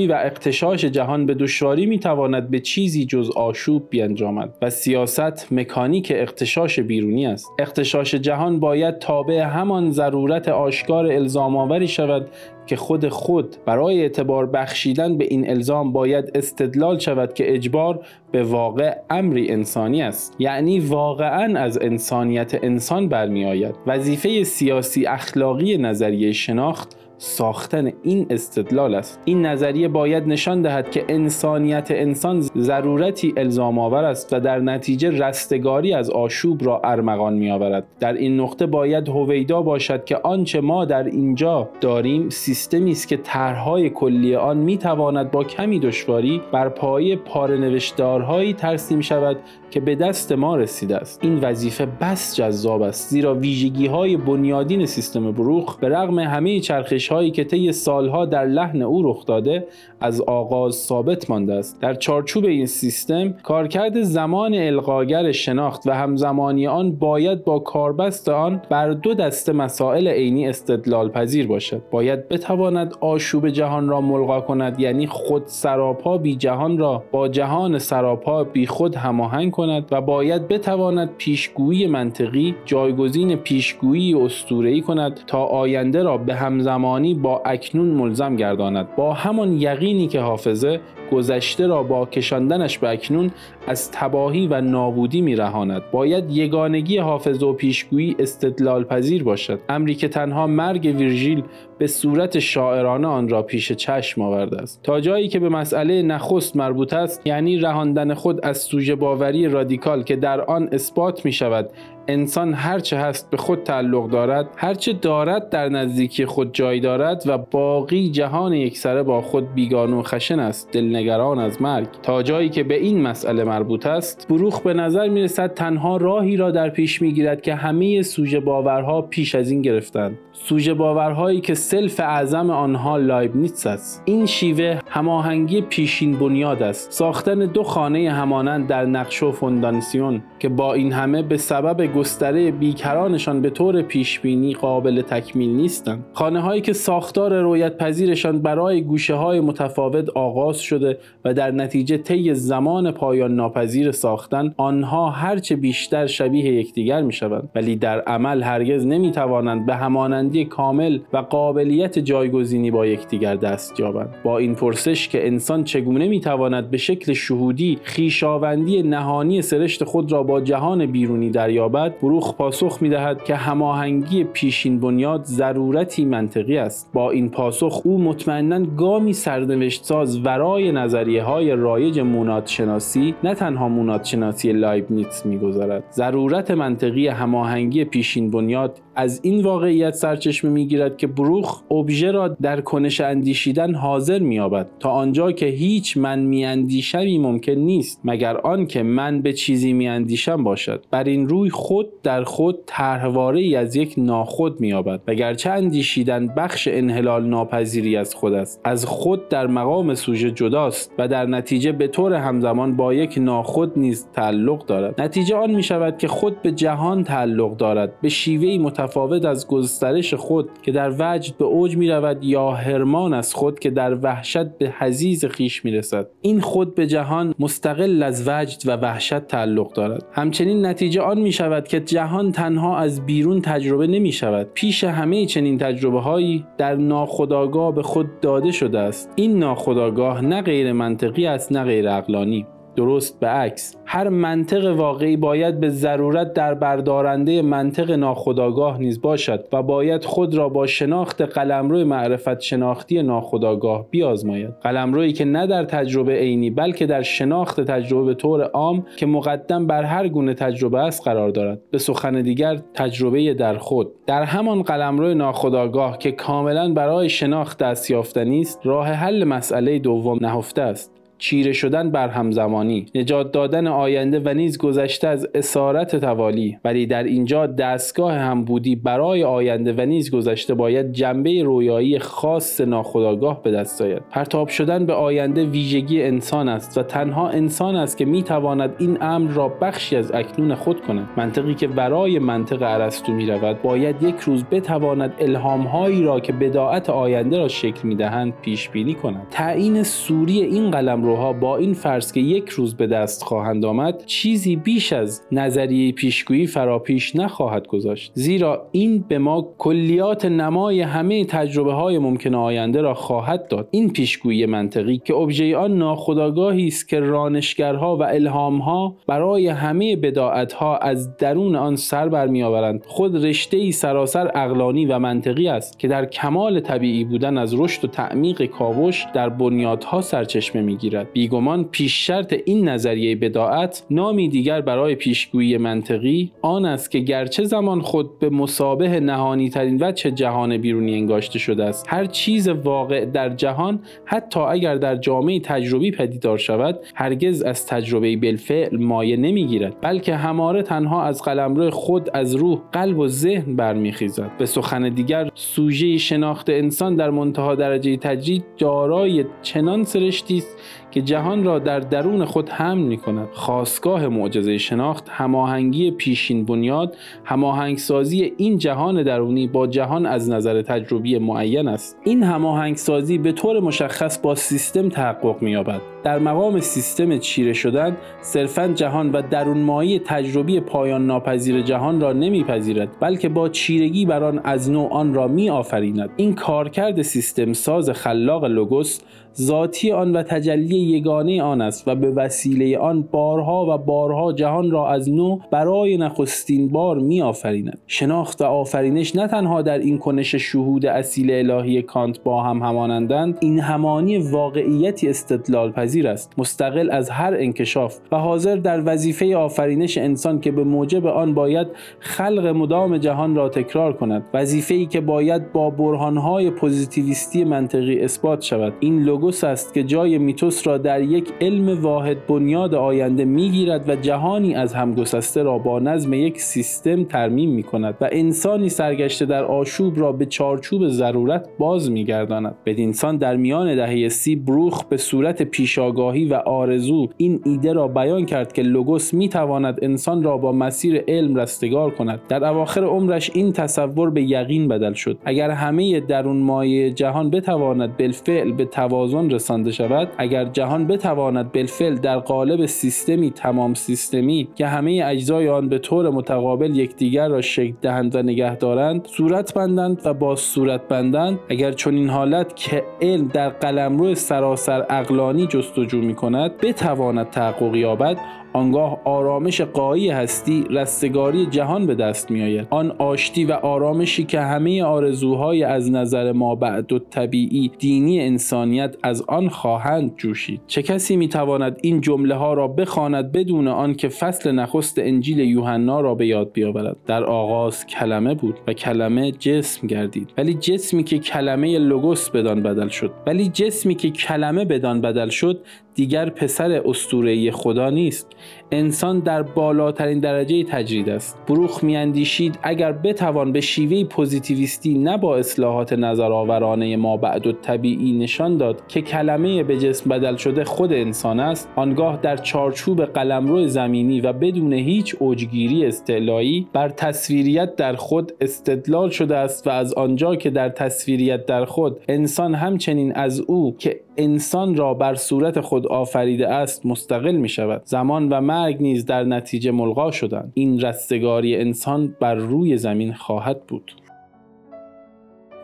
و 0.07 0.13
اقتشاش 0.13 0.85
جهان 0.85 1.27
به 1.27 1.35
دشواری 1.35 1.87
می 1.87 1.99
تواند 1.99 2.51
به 2.51 2.61
چیزی 2.61 3.07
جز 3.07 3.31
آشوب 3.31 3.87
بیانجامد 3.91 4.55
و 4.63 4.71
سیاست 4.71 5.53
مکانیک 5.53 6.13
اقتشاش 6.15 6.81
بیرونی 6.81 7.27
است. 7.27 7.47
اقتشاش 7.59 8.15
جهان 8.15 8.61
باید 8.61 8.99
تابع 8.99 9.41
همان 9.41 9.93
ضرورت 9.93 10.49
آشکار 10.49 11.07
الزام 11.07 11.57
آوری 11.57 11.89
شود 11.89 12.29
که 12.67 12.77
خود 12.77 13.09
خود 13.09 13.57
برای 13.67 14.03
اعتبار 14.03 14.47
بخشیدن 14.47 15.19
به 15.19 15.25
این 15.25 15.51
الزام 15.51 15.93
باید 15.93 16.31
استدلال 16.35 16.99
شود 16.99 17.35
که 17.35 17.55
اجبار 17.55 18.07
به 18.33 18.43
واقع 18.43 18.97
امری 19.11 19.51
انسانی 19.51 20.03
است. 20.03 20.37
یعنی 20.39 20.81
واقعا 20.81 21.61
از 21.61 21.79
انسانیت 21.83 22.65
انسان 22.65 23.09
برمی 23.09 23.45
آید 23.45 23.75
وظیفه 23.87 24.45
سیاسی 24.45 25.07
اخلاقی 25.07 25.79
نظریه 25.79 26.33
شناخت 26.33 26.97
ساختن 27.18 27.92
این 28.02 28.26
استدلال 28.31 28.94
است. 28.94 29.20
این 29.24 29.46
نظریه 29.46 29.88
باید 29.88 30.26
نشان 30.26 30.62
دهد 30.62 30.90
که 30.90 31.04
انسانیت 31.09 31.88
انسان 31.90 32.40
ضرورتی 32.40 33.35
الزام 33.37 33.78
آور 33.78 34.04
است 34.04 34.33
و 34.33 34.40
در 34.40 34.59
نتیجه 34.59 35.11
رستگاری 35.11 35.92
از 35.92 36.11
آشوب 36.11 36.64
را 36.64 36.81
ارمغان 36.85 37.33
می 37.35 37.50
آورد 37.50 37.85
در 38.00 38.12
این 38.12 38.40
نقطه 38.40 38.66
باید 38.66 39.09
هویدا 39.09 39.62
باشد 39.62 40.04
که 40.04 40.16
آنچه 40.16 40.61
ما 40.61 40.85
در 40.85 41.04
اینجا 41.04 41.68
داریم 41.81 42.28
سیستمی 42.28 42.90
است 42.90 43.09
که 43.09 43.16
طرحهای 43.16 43.90
کلی 43.90 44.37
آن 44.37 44.57
می 44.57 44.78
تواند 44.78 45.31
با 45.31 45.44
کمی 45.44 45.78
دشواری 45.78 46.42
بر 46.52 46.68
پایه 46.68 47.16
پاره 47.16 47.57
نوشتارهایی 47.57 48.54
ترسیم 48.54 49.00
شود 49.00 49.37
که 49.70 49.81
به 49.81 49.94
دست 49.94 50.33
ما 50.33 50.57
رسیده 50.57 50.96
است. 50.96 51.20
این 51.22 51.38
وظیفه 51.38 51.87
بس 52.00 52.37
جذاب 52.37 52.83
است 52.83 53.11
زیرا 53.11 53.35
ویژگی 53.35 53.87
های 53.87 54.16
بنیادین 54.16 54.87
سیستم 54.87 55.33
بروخ 55.33 55.76
به 55.76 55.88
رغم 55.88 56.18
همه 56.18 56.61
چرخش 56.61 57.08
هایی 57.09 57.31
که 57.31 57.44
طی 57.44 57.73
سالها 57.73 58.27
در 58.27 58.44
لحن 58.44 58.83
او 58.83 59.11
رخ 59.11 59.27
داده 59.27 59.66
از 60.01 60.21
آغاز 60.21 60.75
ثابت 60.75 61.31
مانده 61.31 61.55
است. 61.55 61.81
در 61.81 61.94
چارچوب 61.94 62.44
این 62.44 62.66
سیستم 62.66 63.33
کارکرد 63.33 64.03
زمان 64.03 64.55
القاگر 64.55 65.33
شناخت 65.33 65.87
و 65.87 65.90
همزمانی 65.90 66.66
آن 66.66 66.92
باید 66.92 67.44
با 67.44 67.59
کاربست 67.59 68.29
آن 68.29 68.62
بر 68.71 68.90
دو 68.90 69.14
دسته 69.14 69.53
مسائل 69.53 70.09
عینی 70.09 70.49
استدلال 70.49 71.09
پذیر 71.09 71.47
باشد. 71.47 71.83
باید 71.90 72.29
بتواند 72.29 72.94
آشوب 73.01 73.49
جهان 73.49 73.88
را 73.88 74.01
ملغا 74.01 74.40
کند 74.40 74.81
یعنی 74.81 75.07
خود 75.07 75.42
سراپا 75.47 76.18
بی 76.18 76.37
جهان 76.37 76.79
را 76.79 77.03
با 77.11 77.29
جهان 77.29 77.79
سراپا 77.79 78.44
بی 78.44 78.66
خود 78.66 78.94
هماهنگ 78.94 79.51
کند 79.51 79.88
و 79.90 80.01
باید 80.01 80.49
بتواند 80.49 81.11
پیشگویی 81.18 81.87
منطقی 81.87 82.55
جایگزین 82.64 83.37
پیشگویی 83.37 84.14
اسطوره‌ای 84.14 84.81
کند 84.81 85.21
تا 85.27 85.44
آینده 85.44 86.03
را 86.03 86.18
به 86.18 86.35
همزمانی 86.35 86.98
با 87.15 87.43
اکنون 87.45 87.87
ملزم 87.89 88.37
گرداند. 88.37 88.97
با 88.97 89.13
همان 89.13 89.53
یقینی 89.53 90.09
که 90.09 90.21
حافظه 90.21 90.81
گذشته 91.13 91.67
را 91.67 91.83
با 91.83 92.07
کشاندنش 92.07 92.79
به 92.79 92.91
اکنون 92.91 93.31
از 93.67 93.91
تباهی 93.91 94.47
و 94.47 94.61
نابودی 94.61 95.21
میرهاند. 95.21 95.83
باید 95.93 96.31
یگانگی 96.31 96.99
حافظه 96.99 97.47
و 97.47 97.53
پیشگویی 97.53 98.17
استدلال 98.19 98.85
پذیر 98.85 99.23
باشد. 99.23 99.61
امری 99.69 99.95
که 99.95 100.09
تنها 100.09 100.47
مرگ 100.47 100.95
ویرژیل 100.99 101.43
به 101.79 101.87
صورت 101.87 102.39
شاعرانه 102.39 103.09
آن 103.09 103.29
را 103.29 103.43
پیش 103.43 103.73
چشم 103.73 104.23
آورده 104.23 104.63
است. 104.63 104.83
تا 104.83 105.01
جایی 105.01 105.29
که 105.29 105.39
به 105.39 105.49
مسئله 105.49 106.03
نخست 106.03 106.57
مربوط 106.57 106.93
است 106.93 107.27
یعنی 107.27 107.57
رهاندن 107.57 108.15
خود 108.15 108.41
از 108.43 108.59
سوژه 108.59 108.95
باوری 108.95 109.49
رادیکال 109.49 110.03
که 110.03 110.17
در 110.17 110.41
آن 110.41 110.69
اثبات 110.73 111.25
می 111.25 111.33
شود 111.33 111.71
انسان 112.11 112.55
هرچه 112.55 112.97
هست 112.97 113.31
به 113.31 113.37
خود 113.37 113.62
تعلق 113.62 114.11
دارد 114.11 114.49
هرچه 114.57 114.92
دارد 114.92 115.51
در 115.51 115.68
نزدیکی 115.68 116.27
خود 116.27 116.55
جای 116.55 116.81
دارد 116.81 117.23
و 117.27 117.38
باقی 117.38 118.11
جهان 118.11 118.53
یکسره 118.53 119.03
با 119.03 119.23
خود 119.23 119.55
بیگانه 119.55 119.97
و 119.97 120.03
خشن 120.03 120.40
است 120.40 120.73
دلنگران 120.73 121.38
از 121.38 121.62
مرگ. 121.62 121.87
تا 122.03 122.23
جایی 122.23 122.49
که 122.49 122.62
به 122.62 122.75
این 122.75 123.03
مسئله 123.03 123.44
مربوط 123.44 123.87
است 123.87 124.27
بروخ 124.29 124.61
به 124.61 124.75
نظر 124.75 125.09
می 125.09 125.23
رسد 125.23 125.55
تنها 125.55 125.97
راهی 125.97 126.37
را 126.37 126.51
در 126.51 126.68
پیش 126.68 127.03
می 127.03 127.12
گیرد 127.12 127.42
که 127.42 127.55
همه 127.55 128.03
سوژه 128.03 128.40
باورها 128.40 129.03
پیش 129.03 129.35
از 129.35 129.51
این 129.51 129.62
گرفتند. 129.62 130.18
سوژه 130.33 130.75
باورهایی 130.75 131.40
که 131.40 131.55
سلف 131.55 132.01
اعظم 132.01 132.51
آنها 132.51 132.97
لایبنیتس 132.97 133.66
است. 133.66 134.03
این 134.05 134.27
شیوه 134.27 134.79
هماهنگی 134.88 135.61
پیشین 135.61 136.18
بنیاد 136.18 136.62
است. 136.62 136.92
ساختن 136.92 137.38
دو 137.38 137.62
خانه 137.62 138.11
همانند 138.11 138.66
در 138.66 138.85
نقشه 138.87 139.27
و 139.27 139.33
فونداسیون 139.33 140.23
که 140.38 140.49
با 140.49 140.75
این 140.75 140.92
همه 140.92 141.23
به 141.23 141.37
سبب 141.37 141.94
گستره 141.99 142.51
بیکرانشان 142.51 143.43
به 143.43 143.51
طور 143.51 143.83
پیشبینی 143.83 144.55
قابل 144.55 145.03
تکمیل 145.03 145.51
نیستند. 145.51 146.05
خانه 146.13 146.41
هایی 146.41 146.61
که 146.61 146.73
ساختار 146.73 147.41
رویت 147.41 147.79
پذیرشان 147.79 148.43
برای 148.43 148.83
گوشه 148.83 149.15
های 149.15 149.41
متفاوت 149.41 150.11
آغاز 150.11 150.59
شده 150.59 150.99
و 151.25 151.35
در 151.35 151.51
نتیجه 151.51 151.97
طی 151.97 152.35
زمان 152.35 152.91
پایان 152.91 153.35
ناپذیر 153.35 153.93
ساختن 153.93 154.55
آنها 154.57 155.11
هرچه 155.11 155.57
بیشتر 155.57 156.07
شبیه 156.07 156.45
یکدیگر 156.45 157.03
می 157.03 157.13
شوند 157.13 157.49
ولی 157.55 157.77
در 157.77 158.01
عمل 158.01 158.43
هرگز 158.43 158.87
نمی 158.87 159.11
توانند 159.11 159.67
به 159.67 159.75
همانندی 159.75 160.45
کامل 160.45 160.99
و 161.13 161.17
قابلیت 161.17 161.99
جایگزینی 161.99 162.71
با 162.71 162.87
یکدیگر 162.87 163.37
دست 163.37 163.81
یابند. 163.81 164.15
با 164.25 164.39
این 164.39 164.55
پرسش 164.55 165.09
که 165.09 165.27
انسان 165.27 165.65
چگونه 165.65 166.09
می 166.09 166.21
تواند 166.21 166.71
به 166.71 166.77
شکل 166.77 167.13
شهودی 167.13 167.79
خیشاوندی 167.83 168.83
نهانی 168.83 169.43
سرشت 169.43 169.85
خود 169.85 170.13
را 170.13 170.23
با 170.23 170.41
جهان 170.41 170.87
بیرونی 170.87 171.31
دریابد 171.31 171.88
بروخ 171.88 172.35
پاسخ 172.35 172.79
می 172.83 172.88
دهد 172.88 173.24
که 173.24 173.35
هماهنگی 173.35 174.24
پیشین 174.24 174.81
بنیاد 174.81 175.24
ضرورتی 175.24 176.05
منطقی 176.05 176.59
است. 176.59 176.90
با 176.92 177.11
این 177.11 177.31
پاسخ 177.31 177.81
او 177.85 178.03
مطمئنا 178.03 178.64
گامی 178.64 179.12
سرنوشت 179.12 179.85
ساز 179.85 180.27
ورای 180.27 180.72
نظریه 180.72 181.22
های 181.22 181.57
رایج 181.57 182.01
موناد 182.01 182.46
شناسی 182.46 183.14
نه 183.24 183.35
تنها 183.35 183.68
موناد 183.68 184.05
شناسی 184.05 184.53
لایبنیتس 184.53 185.27
می‌گذارد 185.27 185.85
ضرورت 185.92 186.51
منطقی 186.51 187.09
هماهنگی 187.09 187.85
پیشین 187.85 188.31
بنیاد 188.31 188.81
از 188.99 189.21
این 189.23 189.43
واقعیت 189.43 189.95
سرچشمه 189.95 190.51
می‌گیرد 190.51 190.97
که 190.97 191.07
بروخ 191.07 191.63
ابژه 191.73 192.11
را 192.11 192.29
در 192.29 192.61
کنش 192.61 193.01
اندیشیدن 193.01 193.75
حاضر 193.75 194.19
مییابد. 194.19 194.71
تا 194.81 194.91
آنجا 194.91 195.33
که 195.33 195.47
هیچ 195.47 195.97
من 195.97 196.19
میاندیشمی 196.19 197.19
ممکن 197.19 197.53
نیست 197.53 198.01
مگر 198.05 198.37
آنکه 198.37 198.83
من 198.83 199.23
به 199.23 199.33
چیزی 199.33 199.73
میاندیشم 199.73 200.45
باشد. 200.45 200.85
بر 200.91 201.05
این 201.05 201.29
روی 201.29 201.51
خود 201.51 202.03
در 202.03 202.25
خود 202.25 202.59
طرحواره 202.67 203.41
ای 203.41 203.57
از 203.57 203.77
یک 203.77 203.95
ناخود 203.97 204.61
مییابد. 204.61 205.01
و 205.07 205.15
گرچه 205.15 205.51
اندیشیدن 205.51 206.27
بخش 206.27 206.69
انحلال 206.73 207.27
ناپذیری 207.27 207.97
از 207.97 208.15
خود 208.15 208.33
است. 208.33 208.61
از 208.65 208.85
خود 208.85 209.29
در 209.29 209.47
مقام 209.47 209.95
سوژه 209.95 210.31
جداست 210.31 210.93
و 210.99 211.09
در 211.09 211.27
نتیجه 211.27 211.73
به 211.73 211.89
طور 211.89 212.13
همزمان 212.13 212.77
با 212.77 212.95
یک 212.95 213.19
ناخود 213.19 213.79
نیز 213.79 214.07
تعلق 214.13 214.67
دارد. 214.67 215.01
نتیجه 215.01 215.37
آن 215.37 215.51
می 215.51 215.63
شود 215.63 215.99
که 215.99 216.09
خود 216.09 216.43
به 216.43 216.53
جهان 216.53 217.05
تعلق 217.05 217.57
دارد. 217.57 218.01
به 218.01 218.09
شیوهی 218.09 218.59
متفاوت 218.59 218.88
از 219.24 219.46
گسترش 219.46 220.14
خود 220.14 220.51
که 220.62 220.72
در 220.72 220.90
وجد 220.98 221.37
به 221.37 221.44
اوج 221.44 221.77
می 221.77 221.88
رود 221.88 222.24
یا 222.24 222.51
هرمان 222.51 223.14
از 223.14 223.35
خود 223.35 223.59
که 223.59 223.70
در 223.70 223.94
وحشت 224.03 224.59
به 224.59 224.74
حزیز 224.79 225.24
خیش 225.24 225.64
می 225.64 225.70
رسد 225.70 226.09
این 226.22 226.40
خود 226.40 226.74
به 226.74 226.87
جهان 226.87 227.35
مستقل 227.38 228.03
از 228.03 228.29
وجد 228.29 228.62
و 228.66 228.77
وحشت 228.77 229.18
تعلق 229.18 229.72
دارد. 229.72 230.07
همچنین 230.12 230.66
نتیجه 230.66 231.01
آن 231.01 231.18
می 231.18 231.33
شود 231.33 231.68
که 231.68 231.81
جهان 231.81 232.33
تنها 232.33 232.79
از 232.79 233.07
بیرون 233.07 233.40
تجربه 233.40 233.87
نمی 233.87 234.12
شود 234.12 234.46
پیش 234.55 234.85
همه 234.85 235.27
چنین 235.27 235.59
تجربه 235.59 236.01
هایی 236.01 236.46
در 236.59 236.74
ناخودآگاه 236.74 237.74
به 237.74 237.83
خود 237.83 238.20
داده 238.20 238.53
شده 238.53 238.79
است. 238.79 239.11
این 239.16 239.38
ناخودآگاه 239.38 240.20
نه 240.20 240.42
غیر 240.42 240.72
منطقی 240.72 241.27
است 241.27 241.53
نه 241.53 241.64
غیر 241.64 241.90
عقلانی. 241.90 242.46
درست 242.79 243.21
به 243.21 243.27
عکس. 243.27 243.77
هر 243.87 244.09
منطق 244.09 244.77
واقعی 244.77 245.17
باید 245.17 245.61
به 245.61 245.69
ضرورت 245.69 246.33
در 246.33 246.55
بردارنده 246.55 247.43
منطق 247.43 247.91
ناخودآگاه 247.91 248.81
نیز 248.81 249.01
باشد 249.01 249.45
و 249.53 249.62
باید 249.62 250.05
خود 250.05 250.35
را 250.35 250.49
با 250.49 250.67
شناخت 250.67 251.23
قلمرو 251.23 251.85
معرفت 251.85 252.41
شناختی 252.41 253.03
ناخودآگاه 253.03 253.87
بیازماید. 253.91 254.51
قلمرویی 254.62 255.12
که 255.12 255.25
نه 255.25 255.47
در 255.47 255.64
تجربه 255.64 256.12
عینی 256.12 256.51
بلکه 256.51 256.87
در 256.87 257.03
شناخت 257.03 257.61
تجربه 257.61 258.05
به 258.05 258.14
طور 258.14 258.43
عام 258.43 258.87
که 258.97 259.07
مقدم 259.07 259.67
بر 259.67 259.83
هر 259.83 260.09
گونه 260.09 260.35
تجربه 260.35 260.79
است 260.79 261.05
قرار 261.05 261.31
دارد. 261.31 261.61
به 261.71 261.79
سخن 261.79 262.23
دیگر 262.23 262.59
تجربه 262.75 263.35
در 263.35 263.57
خود. 263.59 263.93
در 264.07 264.23
همان 264.23 264.62
قلمرو 264.62 265.14
ناخودآگاه 265.14 265.99
که 265.99 266.12
کاملا 266.12 266.73
برای 266.73 267.09
شناخت 267.09 267.59
دست 267.59 267.91
یافتنی 267.91 268.41
است 268.41 268.61
راه 268.64 268.88
حل 268.88 269.25
مسئله 269.25 269.79
دوم 269.79 270.19
نهفته 270.21 270.62
است. 270.62 270.98
چیره 271.18 271.52
شدن 271.52 271.90
بر 271.90 272.09
همزمانی 272.09 272.87
نجات 272.94 273.33
دادن 273.33 273.66
آینده 273.66 274.20
و 274.24 274.35
نیز 274.35 274.59
گذشته 274.59 275.09
از 275.09 275.28
اسارت 275.35 275.96
توالی. 275.96 276.59
ولی 276.64 276.87
در 276.87 277.02
اینجا 277.02 277.46
دستگاه 277.46 278.12
هم 278.12 278.44
بودی 278.44 278.76
برای 278.76 279.24
آینده 279.24 279.72
و 279.72 279.81
نیز 279.87 280.11
گذشته 280.11 280.54
باید 280.54 280.92
جنبه 280.92 281.42
رویایی 281.42 281.98
خاص 281.98 282.61
ناخودآگاه 282.61 283.42
به 283.42 283.50
دست 283.50 283.83
آید. 283.83 284.02
پرتاب 284.11 284.48
شدن 284.48 284.87
به 284.87 284.92
آینده 284.92 285.44
ویژگی 285.44 286.02
انسان 286.02 286.48
است 286.48 286.78
و 286.78 286.83
تنها 286.83 287.28
انسان 287.28 287.76
است 287.76 287.98
که 287.98 288.04
می‌تواند 288.04 288.74
این 288.78 288.98
امر 289.00 289.31
را 289.31 289.48
بخشی 289.48 289.96
از 289.96 290.12
اکنون 290.12 290.54
خود 290.54 290.81
کند. 290.81 291.09
منطقی 291.16 291.54
که 291.54 291.68
برای 291.68 292.18
منطق 292.18 292.62
ارسطو 292.62 293.12
می‌رود 293.12 293.62
باید 293.62 294.02
یک 294.02 294.20
روز 294.20 294.44
بتواند 294.44 295.14
الهامهایی 295.18 296.02
را 296.02 296.20
که 296.20 296.33
بداعت 296.33 296.90
آینده 296.90 297.38
را 297.38 297.48
شکل 297.48 297.88
می‌دهند 297.88 298.33
پیش 298.42 298.68
بینی 298.68 298.94
کند. 298.94 299.26
تعیین 299.31 299.83
سوری 299.83 300.42
این 300.42 300.70
قلم 300.70 301.04
روها 301.09 301.33
با 301.33 301.57
این 301.57 301.75
فرض 301.75 302.12
که 302.12 302.21
یک 302.21 302.49
روز 302.49 302.77
به 302.77 302.87
دست 302.87 303.23
خواهند 303.23 303.64
آمد 303.64 304.03
چیزی 304.07 304.57
بیش 304.57 304.92
از 304.92 305.23
نظریه 305.33 305.92
پیشگویی 305.92 306.47
فراپیش 306.47 307.16
نخواهد 307.16 307.66
گذاشت. 307.66 308.12
زیرا 308.14 308.68
این 308.73 309.05
به 309.09 309.18
ما 309.18 309.55
کلیات 309.59 310.25
نمای 310.25 310.81
همه 310.81 311.25
تجربه 311.25 311.73
های 311.73 311.99
ممکن 311.99 312.35
آینده 312.35 312.81
را 312.81 312.94
خواهد 312.94 313.49
داد. 313.49 313.68
این 313.71 313.92
پیشگویی 313.92 314.47
منطقی 314.47 315.01
که 315.05 315.14
ابژه 315.14 315.57
آن 315.57 315.79
ناخودآگاهی 315.79 316.66
است 316.66 316.88
که 316.88 317.01
رانشگرها 317.01 317.97
و 317.97 318.03
الهامها 318.03 318.97
برای 319.07 319.49
همه 319.49 319.97
بداعتها 319.97 320.77
از 320.77 321.16
درون 321.16 321.57
آن 321.57 321.77
سر 321.77 322.09
برمیآورند. 322.09 322.85
خود 322.87 323.25
رشته 323.25 323.57
ای 323.57 323.73
سراسر 323.73 324.31
اقلانی 324.35 324.87
و 324.87 324.99
منطقی 324.99 325.49
است 325.49 325.79
که 325.79 325.88
در 325.88 326.05
کمال 326.05 326.61
طبیعی 326.61 327.05
بودن 327.05 327.38
از 327.38 327.55
رشد 327.55 327.85
و 327.85 327.88
تعمیق 327.88 328.44
کاوش 328.44 329.07
در 329.14 329.29
بنیادها 329.29 330.01
سرچشمه 330.01 330.62
می‌گیرد. 330.62 330.98
بیگمان 331.05 331.65
پیش 331.65 332.07
شرط 332.07 332.35
این 332.45 332.69
نظریه 332.69 333.17
بداعت 333.17 333.87
نامی 333.91 334.29
دیگر 334.29 334.61
برای 334.61 334.95
پیشگویی 334.95 335.57
منطقی 335.57 336.33
آن 336.43 336.65
است 336.65 336.91
که 336.91 336.99
گرچه 336.99 337.45
زمان 337.45 337.81
خود 337.81 338.19
به 338.19 338.31
مسابه 338.31 339.01
نهانی 339.01 339.51
ترین 339.51 339.83
وجه 339.83 340.11
جهان 340.11 340.57
بیرونی 340.57 340.95
انگاشته 340.95 341.39
شده 341.39 341.65
است 341.65 341.87
هر 341.89 342.05
چیز 342.05 342.49
واقع 342.49 343.05
در 343.05 343.29
جهان 343.29 343.81
حتی 344.05 344.41
اگر 344.41 344.75
در 344.75 344.97
جامعه 344.97 345.41
تجربی 345.41 345.91
پدیدار 345.91 346.39
شود 346.39 346.79
هرگز 346.95 347.43
از 347.43 347.67
تجربه 347.67 348.17
بالفعل 348.17 348.77
مایه 348.77 349.17
نمی‌گیرد 349.17 349.77
بلکه 349.81 350.15
هماره 350.17 350.63
تنها 350.63 351.03
از 351.03 351.23
قلمرو 351.23 351.71
خود 351.71 352.11
از 352.15 352.35
روح 352.35 352.59
قلب 352.73 352.99
و 352.99 353.09
ذهن 353.09 353.57
برمیخیزد. 353.57 354.31
به 354.39 354.47
سخن 354.47 354.89
دیگر 354.89 355.31
سوژه 355.35 355.97
شناخت 355.99 356.51
انسان 356.51 356.97
در 356.97 357.11
منتها 357.11 357.55
درجه 357.55 357.97
تجرید 357.97 358.45
دارای 358.59 359.25
چنان 359.43 359.85
سرشتی 359.85 360.37
است 360.39 360.57
که 360.90 361.03
جهان 361.03 361.44
را 361.44 361.59
در 361.59 361.81
درون 361.81 362.24
خود 362.24 362.48
حمل 362.48 362.83
می 362.83 362.96
کند 362.96 363.29
خواستگاه 363.33 364.09
معجزه 364.09 364.59
شناخت 364.59 365.09
هماهنگی 365.09 365.90
پیشین 365.90 366.44
بنیاد 366.44 366.96
هماهنگسازی 367.24 368.33
این 368.37 368.59
جهان 368.59 369.03
درونی 369.03 369.46
با 369.46 369.66
جهان 369.66 370.07
از 370.07 370.31
نظر 370.31 370.62
تجربی 370.62 371.18
معین 371.18 371.68
است. 371.68 371.96
این 372.05 372.22
هماهنگسازی 372.22 373.18
به 373.18 373.33
طور 373.33 373.61
مشخص 373.61 374.18
با 374.18 374.35
سیستم 374.35 374.88
تحقق 374.88 375.42
می‌یابد. 375.42 375.81
در 376.09 376.18
مقام 376.18 376.61
سیستم 376.61 377.18
چیره 377.18 377.53
شدن 377.53 377.97
صرفا 378.21 378.68
جهان 378.68 379.12
و 379.12 379.23
درونمایی 379.31 379.99
تجربی 379.99 380.61
پایان 380.61 381.07
ناپذیر 381.07 381.62
جهان 381.62 382.01
را 382.01 382.12
نمیپذیرد 382.12 382.88
بلکه 383.01 383.29
با 383.29 383.49
چیرگی 383.49 384.07
بر 384.07 384.25
آن 384.25 384.40
از 384.44 384.71
نوع 384.71 384.92
آن 384.92 385.14
را 385.14 385.29
می 385.29 385.51
آفریند 385.51 386.11
این 386.16 386.35
کارکرد 386.35 387.03
سیستم 387.03 387.53
ساز 387.53 387.90
خلاق 387.90 388.44
لوگوس 388.44 389.01
ذاتی 389.40 389.92
آن 389.92 390.12
و 390.12 390.23
تجلی 390.23 390.77
یگانه 390.77 391.42
آن 391.42 391.61
است 391.61 391.88
و 391.88 391.94
به 391.94 392.11
وسیله 392.11 392.79
آن 392.79 393.03
بارها 393.03 393.66
و 393.75 393.79
بارها 393.79 394.33
جهان 394.33 394.71
را 394.71 394.88
از 394.88 395.11
نو 395.11 395.38
برای 395.51 395.97
نخستین 395.97 396.68
بار 396.68 396.99
می 396.99 397.23
آفریند. 397.23 397.79
شناخت 397.87 398.42
و 398.42 398.44
آفرینش 398.44 399.16
نه 399.16 399.27
تنها 399.27 399.62
در 399.62 399.79
این 399.79 399.99
کنش 399.99 400.35
شهود 400.35 400.87
اصیل 400.87 401.31
الهی 401.31 401.83
کانت 401.83 402.23
با 402.23 402.42
هم 402.42 402.62
همانندند 402.62 403.38
این 403.40 403.61
همانی 403.61 404.18
واقعیتی 404.18 405.09
استدلال 405.09 405.73
پذیر 405.73 405.98
پذیر 405.99 406.09
است 406.09 406.33
مستقل 406.39 406.91
از 406.91 407.11
هر 407.11 407.35
انکشاف 407.39 407.99
و 408.13 408.17
حاضر 408.17 408.57
در 408.57 408.83
وظیفه 408.85 409.37
آفرینش 409.37 409.99
انسان 409.99 410.41
که 410.41 410.53
به 410.53 410.65
موجب 410.65 411.07
آن 411.07 411.35
باید 411.35 411.67
خلق 412.01 412.47
مدام 412.47 412.99
جهان 412.99 413.35
را 413.35 413.49
تکرار 413.49 413.93
کند. 413.93 414.23
وظیفه 414.35 414.75
ای 414.75 414.87
که 414.87 415.01
باید 415.01 415.53
با 415.53 415.71
برهانهای 415.71 416.51
پوزیتیویستی 416.51 417.45
منطقی 417.45 418.01
اثبات 418.01 418.43
شود. 418.43 418.73
این 418.81 419.03
لوگوس 419.03 419.45
است 419.45 419.75
که 419.75 419.83
جای 419.83 420.19
میتوس 420.19 420.67
را 420.67 420.79
در 420.79 421.03
یک 421.03 421.33
علم 421.41 421.83
واحد 421.83 422.27
بنیاد 422.27 422.75
آینده 422.75 423.25
می‌گیرد 423.25 423.89
و 423.89 423.97
جهانی 423.97 424.55
از 424.55 424.75
همگسسته 424.75 425.43
را 425.43 425.59
با 425.59 425.79
نظم 425.79 426.13
یک 426.15 426.41
سیستم 426.41 427.05
ترمیم 427.05 427.51
می 427.51 427.63
کند 427.63 427.95
و 428.01 428.09
انسانی 428.13 428.69
سرگشته 428.69 429.27
در 429.27 429.45
آشوب 429.45 430.01
را 430.01 430.13
به 430.13 430.27
چارچوب 430.27 430.89
ضرورت 430.89 431.49
باز 431.59 431.91
میگرداند. 431.91 432.55
بدینسان 432.67 433.17
در 433.17 433.37
میان 433.37 433.77
دهه 433.77 434.09
سی 434.09 434.37
بروخ 434.37 434.85
به 434.85 434.97
صورت 434.97 435.43
پیشاگاهی 435.79 436.25
و 436.25 436.35
آرزو 436.35 437.09
این 437.17 437.41
ایده 437.45 437.73
را 437.73 437.88
بیان 437.88 438.27
کرد 438.27 438.53
که 438.53 438.62
لوگوس 438.62 439.14
می 439.14 439.29
تواند 439.29 439.79
انسان 439.83 440.23
را 440.23 440.37
با 440.37 440.53
مسیر 440.53 441.05
علم 441.09 441.37
رستگار 441.37 441.91
کند. 441.91 442.21
در 442.29 442.45
اواخر 442.45 442.85
عمرش 442.85 443.31
این 443.35 443.53
تصور 443.53 444.11
به 444.11 444.23
یقین 444.23 444.69
بدل 444.69 444.93
شد. 444.93 445.19
اگر 445.25 445.51
همه 445.51 446.01
درون 446.01 446.37
مایه 446.37 446.91
جهان 446.91 447.31
بتواند 447.31 447.97
بالفعل 447.97 448.53
به 448.53 448.64
توازن 448.64 449.31
رسانده 449.31 449.71
شود 449.71 450.09
اگر 450.19 450.45
جهان 450.45 450.87
بتواند 450.87 451.53
بالفعل 451.53 451.95
در 451.95 452.19
قالب 452.19 452.67
سیستمی 452.67 453.31
تمام 453.31 453.75
سیستمی 453.75 454.49
که 454.55 454.67
همه 454.67 455.03
اجزای 455.07 455.49
آن 455.49 455.69
به 455.69 455.79
طور 455.79 456.11
متقابل 456.11 456.77
یکدیگر 456.77 457.29
را 457.29 457.41
شکل 457.41 457.75
دهند 457.83 458.17
و 458.17 458.23
نگه 458.23 458.57
دارند 458.57 459.07
صورت 459.07 459.55
بندند 459.55 460.01
و 460.05 460.14
با 460.14 460.37
صورت 460.37 460.88
بندند 460.88 461.38
اگر 461.49 461.73
چون 461.73 461.95
این 461.95 462.09
حالت 462.09 462.57
که 462.57 462.85
علم 463.01 463.29
در 463.29 463.49
قلمرو 463.49 464.14
سراسر 464.14 464.87
اقلانی 464.91 465.47
جستجو 465.68 465.98
می 465.98 466.14
کند 466.14 466.57
بتواند 466.57 467.31
تحقق 467.31 467.74
یابد. 467.74 468.18
آنگاه 468.53 469.01
آرامش 469.05 469.61
قایی 469.61 470.11
هستی 470.11 470.65
رستگاری 470.71 471.47
جهان 471.47 471.87
به 471.87 471.95
دست 471.95 472.31
می 472.31 472.43
آید. 472.43 472.67
آن 472.71 472.91
آشتی 472.91 473.45
و 473.45 473.53
آرامشی 473.53 474.25
که 474.25 474.41
همه 474.41 474.83
آرزوهای 474.83 475.65
از 475.65 475.91
نظر 475.91 476.33
ما 476.33 476.55
بعد 476.55 476.93
و 476.93 476.99
طبیعی 476.99 477.71
دینی 477.79 478.21
انسانیت 478.21 478.97
از 479.03 479.23
آن 479.23 479.49
خواهند 479.49 480.17
جوشید. 480.17 480.61
چه 480.67 480.83
کسی 480.83 481.17
می 481.17 481.29
تواند 481.29 481.79
این 481.83 482.01
جمله 482.01 482.35
ها 482.35 482.55
را 482.55 482.69
بخواند 482.69 483.33
بدون 483.33 483.69
آن 483.69 483.95
که 483.95 484.09
فصل 484.09 484.53
نخست 484.53 484.99
انجیل 484.99 485.39
یوحنا 485.39 486.01
را 486.01 486.15
به 486.15 486.27
یاد 486.27 486.53
بیاورد؟ 486.53 486.97
در 487.07 487.25
آغاز 487.25 487.87
کلمه 487.87 488.35
بود 488.35 488.61
و 488.67 488.73
کلمه 488.73 489.33
جسم 489.33 489.87
گردید. 489.87 490.31
ولی 490.39 490.55
جسمی 490.55 491.05
که 491.05 491.19
کلمه 491.19 491.79
لوگوس 491.79 492.31
بدان 492.31 492.63
بدل 492.63 492.89
شد. 492.89 493.11
ولی 493.27 493.49
جسمی 493.49 493.95
که 493.95 494.11
کلمه 494.11 494.65
بدان 494.65 495.01
بدل 495.01 495.29
شد 495.29 495.65
دیگر 495.95 496.31
پسر 496.31 496.83
استوره 496.87 497.51
خدا 497.51 497.91
نیست. 497.91 498.27
انسان 498.72 499.20
در 499.20 499.42
بالاترین 499.42 500.18
درجه 500.18 500.64
تجرید 500.64 501.09
است. 501.09 501.38
بروخ 501.46 501.85
میاندیشید 501.85 502.59
اگر 502.62 502.92
بتوان 502.92 503.53
به 503.53 503.61
شیوه 503.61 504.05
پوزیتیویستی 504.05 504.98
نه 504.98 505.16
با 505.16 505.37
اصلاحات 505.37 505.92
نظرآورانه 505.92 506.96
ما 506.96 507.16
بعد 507.16 507.46
و 507.46 507.53
طبیعی 507.53 508.18
نشان 508.18 508.57
داد 508.57 508.87
که 508.88 509.03
کلمه 509.03 509.62
به 509.62 509.79
جسم 509.79 510.11
بدل 510.11 510.37
شده 510.37 510.64
خود 510.64 510.92
انسان 510.92 511.40
است 511.40 511.68
آنگاه 511.77 512.18
در 512.22 512.37
چارچوب 512.37 513.05
قلمرو 513.05 513.66
زمینی 513.66 514.20
و 514.20 514.33
بدون 514.33 514.72
هیچ 514.72 515.16
اوجگیری 515.18 515.87
استعلایی 515.87 516.68
بر 516.72 516.88
تصویریت 516.88 517.77
در 517.77 517.96
خود 517.96 518.33
استدلال 518.40 519.11
شده 519.11 519.37
است 519.37 519.66
و 519.66 519.70
از 519.70 519.94
آنجا 519.94 520.37
که 520.37 520.51
در 520.51 520.68
تصویریت 520.68 521.46
در 521.46 521.64
خود 521.64 522.01
انسان 522.09 522.55
همچنین 522.55 523.12
از 523.14 523.40
او 523.40 523.77
که 523.79 524.01
انسان 524.18 524.76
را 524.76 524.94
بر 524.94 525.14
صورت 525.14 525.61
خود 525.61 525.87
آفریده 525.87 526.48
است 526.48 526.87
مستقل 526.87 527.37
می 527.37 527.48
شود. 527.48 527.83
زمان 527.85 528.28
و 528.28 528.40
مرگ 528.40 528.83
نیز 528.83 529.04
در 529.04 529.24
نتیجه 529.24 529.70
ملغا 529.70 530.11
شدند. 530.11 530.52
این 530.54 530.81
رستگاری 530.81 531.57
انسان 531.57 532.16
بر 532.20 532.35
روی 532.35 532.76
زمین 532.76 533.12
خواهد 533.12 533.66
بود. 533.66 533.92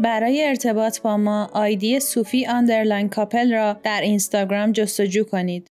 برای 0.01 0.45
ارتباط 0.45 1.01
با 1.01 1.17
ما 1.17 1.51
آیدی 1.53 2.01
صوفی 2.01 2.47
underline 2.47 3.09
کاپل 3.09 3.53
را 3.53 3.77
در 3.83 4.01
اینستاگرام 4.01 4.73
جستجو 4.73 5.25
کنید. 5.25 5.74